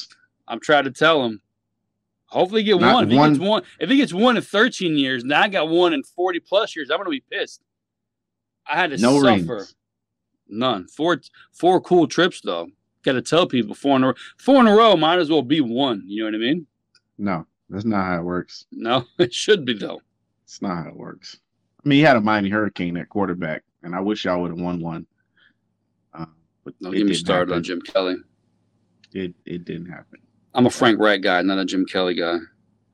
[0.48, 1.42] I'm trying to tell him.
[2.26, 3.04] Hopefully, get Not one.
[3.06, 5.94] If he gets one, if he gets one in 13 years, now I got one
[5.94, 7.62] in 40 plus years, I'm gonna be pissed.
[8.70, 9.54] I had to no suffer.
[9.56, 9.76] rings.
[10.48, 10.88] None.
[10.88, 11.22] Four
[11.54, 12.68] four cool trips though.
[13.04, 14.14] Got to tell people four in a row.
[14.38, 16.04] Four in a row might as well be one.
[16.06, 16.68] You know what I mean?
[17.18, 18.66] No, that's not how it works.
[18.72, 20.02] No, it should be though.
[20.44, 21.38] It's not how it works.
[21.84, 24.60] I mean, he had a Miami Hurricane at quarterback, and I wish y'all would have
[24.60, 25.06] won one.
[26.14, 26.26] Uh,
[26.64, 27.64] but Don't it get me started on.
[27.64, 28.16] Jim Kelly.
[29.14, 30.20] It it didn't happen.
[30.54, 32.38] I'm a Frank Reich guy, not a Jim Kelly guy.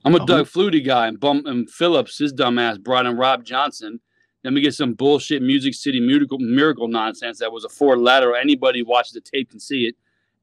[0.06, 0.26] I'm a Oh.
[0.26, 4.00] Doug Flutie guy, and Bum and Phillips, his dumbass, brought in Rob Johnson.
[4.44, 8.36] Then we get some bullshit Music City miracle miracle nonsense that was a four lateral.
[8.36, 9.96] Anybody who watches the tape can see it,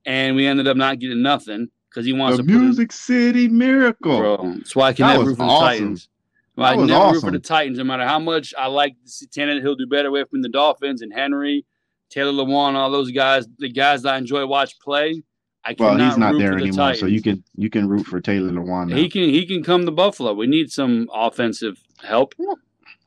[0.04, 2.92] and we ended up not getting nothing because he wants The to put in- Music
[2.92, 4.18] City Miracle.
[4.18, 5.68] Bro, that's why I can That never was root for awesome.
[5.68, 6.08] Titans.
[6.56, 9.86] Well, I never root for the Titans, no matter how much I like Tannehill do
[9.86, 11.66] better with from the Dolphins and Henry,
[12.10, 15.22] Taylor Lewan, all those guys, the guys that I enjoy watch play.
[15.64, 17.00] I Well, he's not there the anymore, Titans.
[17.00, 18.90] so you can you can root for Taylor Lewan.
[18.90, 18.96] now.
[18.96, 20.32] He can he can come to Buffalo.
[20.34, 22.34] We need some offensive help.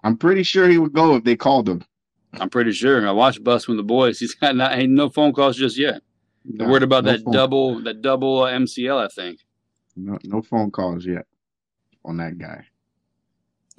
[0.03, 1.83] I'm pretty sure he would go if they called him.
[2.33, 3.07] I'm pretty sure.
[3.07, 4.19] I watched Bussin' With The Boys.
[4.21, 6.01] He's got not, ain't no phone calls just yet.
[6.45, 9.05] They're worried about no that phone- double that double uh, MCL.
[9.05, 9.39] I think.
[9.95, 11.25] No, no phone calls yet
[12.03, 12.65] on that guy.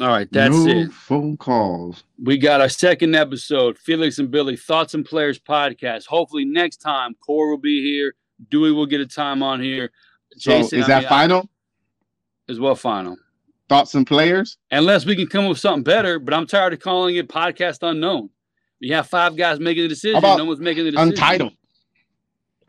[0.00, 0.92] All right, that's no it.
[0.92, 2.04] Phone calls.
[2.22, 6.06] We got our second episode, Felix and Billy Thoughts and Players podcast.
[6.06, 8.14] Hopefully next time, Core will be here.
[8.48, 9.90] Dewey will get a time on here.
[10.36, 11.48] So Jason, is I that mean, final?
[12.48, 13.16] as well final.
[13.68, 14.56] Thoughts and players?
[14.70, 17.78] Unless we can come up with something better, but I'm tired of calling it podcast
[17.82, 18.30] unknown.
[18.80, 20.22] We have five guys making the decision.
[20.22, 21.10] No one's making the decision.
[21.10, 21.52] Untitled.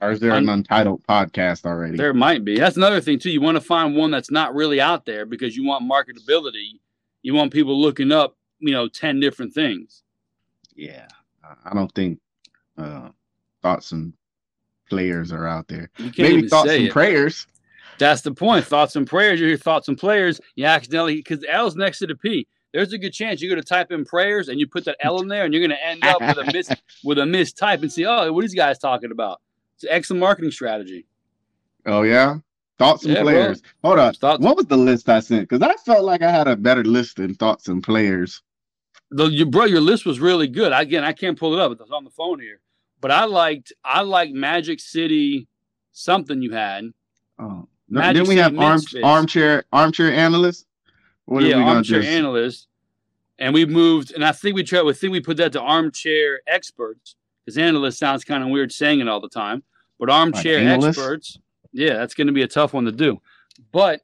[0.02, 1.98] Or is there an untitled podcast already?
[1.98, 2.58] There might be.
[2.58, 3.30] That's another thing too.
[3.30, 6.80] You want to find one that's not really out there because you want marketability.
[7.22, 10.04] You want people looking up, you know, ten different things.
[10.76, 11.08] Yeah.
[11.66, 12.20] I- don't think
[12.78, 13.10] uh,
[13.62, 14.14] thoughts and
[14.90, 15.90] players are out there.
[15.98, 16.92] You can't Maybe thoughts and it.
[16.92, 17.48] prayers.
[17.98, 18.66] That's the point.
[18.66, 19.40] Thoughts and prayers.
[19.40, 20.40] You hear thoughts and players.
[20.56, 22.48] You accidentally because the L's next to the P.
[22.72, 25.22] There's a good chance you're going to type in prayers and you put that L
[25.22, 26.70] in there, and you're going to end up with a miss
[27.04, 29.42] with a mistype and see, oh, what are these guys talking about?
[29.76, 31.06] It's an excellent marketing strategy.
[31.86, 32.38] Oh yeah.
[32.80, 33.32] Thoughts and Yeah, bro.
[33.32, 33.62] players.
[33.84, 34.14] Hold on.
[34.14, 35.48] Thoughts- What was the list I sent?
[35.48, 38.42] Because I felt like I had a better list than thoughts and players.
[39.12, 40.72] The, your bro, your list was really good.
[40.72, 41.72] Again, I can't pull it up.
[41.72, 42.60] It's on the phone here.
[43.02, 45.48] But I liked I liked Magic City
[45.92, 46.86] something you had.
[47.38, 47.68] Oh.
[47.92, 50.66] No, Magic then we have arm, armchair armchair analyst.
[51.26, 52.68] What yeah, are we gonna armchair just analyst.
[53.40, 54.84] And we moved, and I think we tried.
[54.84, 59.00] We think we put that to armchair experts because analyst sounds kind of weird saying
[59.00, 59.64] it all the time.
[59.98, 61.00] But armchair analyst?
[61.00, 61.40] experts,
[61.72, 63.22] yeah, that's going to be a tough one to do.
[63.72, 64.02] But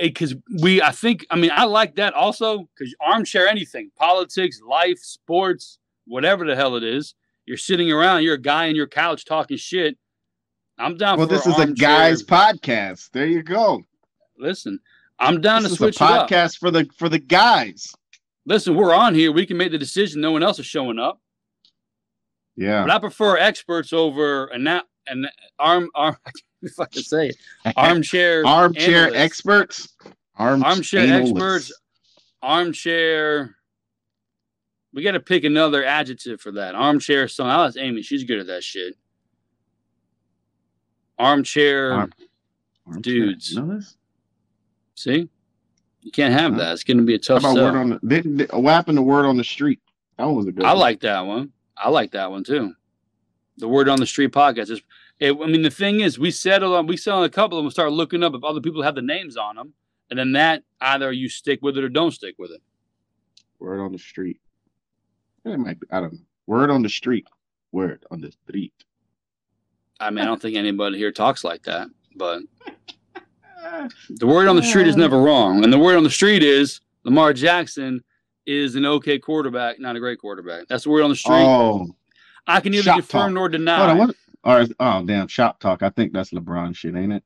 [0.00, 4.98] because we, I think, I mean, I like that also because armchair anything, politics, life,
[4.98, 7.14] sports, whatever the hell it is,
[7.46, 9.96] you're sitting around, you're a guy in your couch talking shit.
[10.78, 13.10] I'm down Well, for this is a guys podcast.
[13.10, 13.82] There you go.
[14.38, 14.78] Listen,
[15.18, 16.28] I'm down This to is a switch it up.
[16.30, 17.92] podcast for the for the guys.
[18.46, 19.30] Listen, we're on here.
[19.32, 20.22] We can make the decision.
[20.22, 21.20] No one else is showing up.
[22.56, 22.82] Yeah.
[22.82, 24.66] But I prefer experts over an
[25.06, 26.16] an arm arm.
[26.62, 27.36] If I can say it,
[27.76, 29.16] armchair armchair analysts.
[29.18, 29.88] experts.
[30.36, 31.30] Arm, armchair analysts.
[31.30, 31.72] experts,
[32.42, 33.56] armchair.
[34.92, 36.74] We got to pick another adjective for that.
[36.74, 37.28] Armchair.
[37.28, 38.02] So I'll ask Amy.
[38.02, 38.94] She's good at that shit.
[41.18, 41.92] Armchair.
[41.92, 42.12] Arm-
[42.86, 43.56] Armchair dudes.
[43.56, 43.96] analysts?
[44.96, 45.28] see,
[46.02, 46.72] you can't have that.
[46.72, 47.64] It's going to be a How tough about sell.
[47.72, 47.98] word on the?
[48.06, 49.80] Did, did, what happened to word on the street?
[50.18, 50.64] That one was a good.
[50.64, 50.78] I one.
[50.78, 51.52] like that one.
[51.76, 52.74] I like that one too.
[53.58, 54.82] The word on the street podcast is.
[55.20, 57.64] It, I mean, the thing is, we settle on we settle on a couple of
[57.64, 57.70] them.
[57.70, 59.74] Start looking up if other people have the names on them,
[60.08, 62.62] and then that either you stick with it or don't stick with it.
[63.58, 64.40] word on the street.
[65.44, 65.86] It might be.
[65.90, 66.18] I don't know.
[66.46, 67.26] Word on the street.
[67.70, 68.72] Word on the street.
[70.00, 72.40] I mean, I don't think anybody here talks like that, but
[74.08, 76.80] the word on the street is never wrong, and the word on the street is
[77.04, 78.02] Lamar Jackson
[78.46, 80.66] is an okay quarterback, not a great quarterback.
[80.68, 81.34] That's the word on the street.
[81.34, 81.94] Oh,
[82.46, 83.90] I can neither shop confirm nor deny.
[83.90, 83.98] on.
[83.98, 84.16] What?
[84.44, 85.28] Or is, oh, damn.
[85.28, 85.82] Shop talk.
[85.82, 87.24] I think that's LeBron shit, ain't it?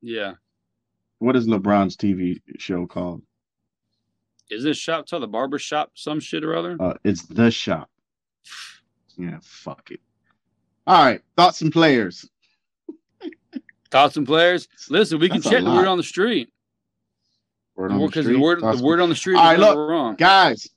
[0.00, 0.34] Yeah,
[1.18, 3.22] What is LeBron's TV show called?
[4.50, 6.76] is this shop talk the barber shop some shit or other?
[6.80, 7.90] Uh, it's the shop.
[9.16, 10.00] Yeah, fuck it.
[10.86, 12.30] All right, thoughts and players.
[13.90, 14.68] Thoughts and players.
[14.88, 16.50] Listen, we can That's check the word on the street.
[17.74, 18.34] Word on the because street.
[18.36, 20.14] the word thoughts the word on the street All right, look, wrong.
[20.16, 20.68] guys.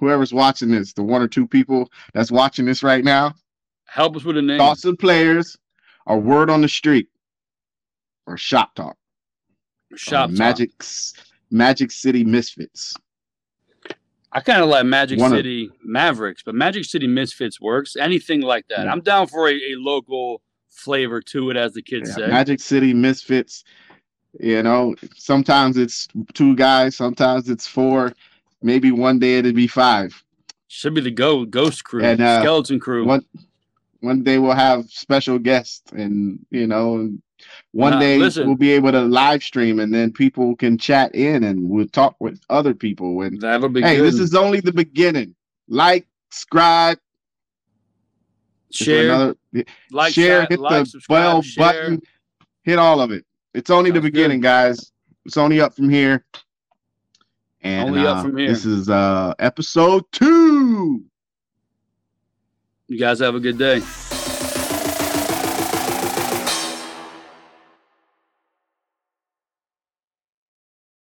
[0.00, 3.34] Whoever's watching this, the one or two people that's watching this right now,
[3.94, 4.58] Help us with a name.
[4.58, 5.56] Thoughts of players,
[6.04, 7.06] or word on the street,
[8.26, 8.96] or shop talk.
[9.94, 10.36] Shop talk.
[10.38, 10.70] Magic
[11.52, 12.94] Magic City Misfits.
[14.32, 17.94] I kind of like Magic One of- City Mavericks, but Magic City Misfits works.
[17.94, 18.86] Anything like that.
[18.86, 18.90] Yeah.
[18.92, 22.26] I'm down for a, a local flavor to it, as the kids Yeah, say.
[22.32, 23.62] Magic City Misfits.
[24.40, 28.12] You know, sometimes it's two guys, sometimes it's four.
[28.60, 30.20] Maybe one day it'll be five.
[30.66, 33.04] Should be the go Ghost Crew, And, uh, Skeleton Crew.
[33.04, 33.24] One
[34.04, 37.10] one day we'll have special guests, and you know,
[37.72, 38.46] one Nah, day listen.
[38.46, 42.16] we'll be able to live stream, and then people can chat in, and we'll talk
[42.20, 43.22] with other people.
[43.22, 44.04] And That'll be hey, good.
[44.04, 45.34] this is only the beginning.
[45.68, 46.98] Like, subscribe,
[48.70, 49.36] share, another-
[49.90, 51.64] like, share, hit like, the bell share.
[51.64, 52.00] button,
[52.62, 53.24] hit all of it.
[53.54, 54.12] It's only the Sounds good.
[54.12, 54.92] beginning, guys.
[55.26, 56.24] It's only up from here.
[57.62, 58.48] And Only up uh, from here.
[58.48, 61.02] This is uh episode two.
[62.86, 63.80] You guys have a good day.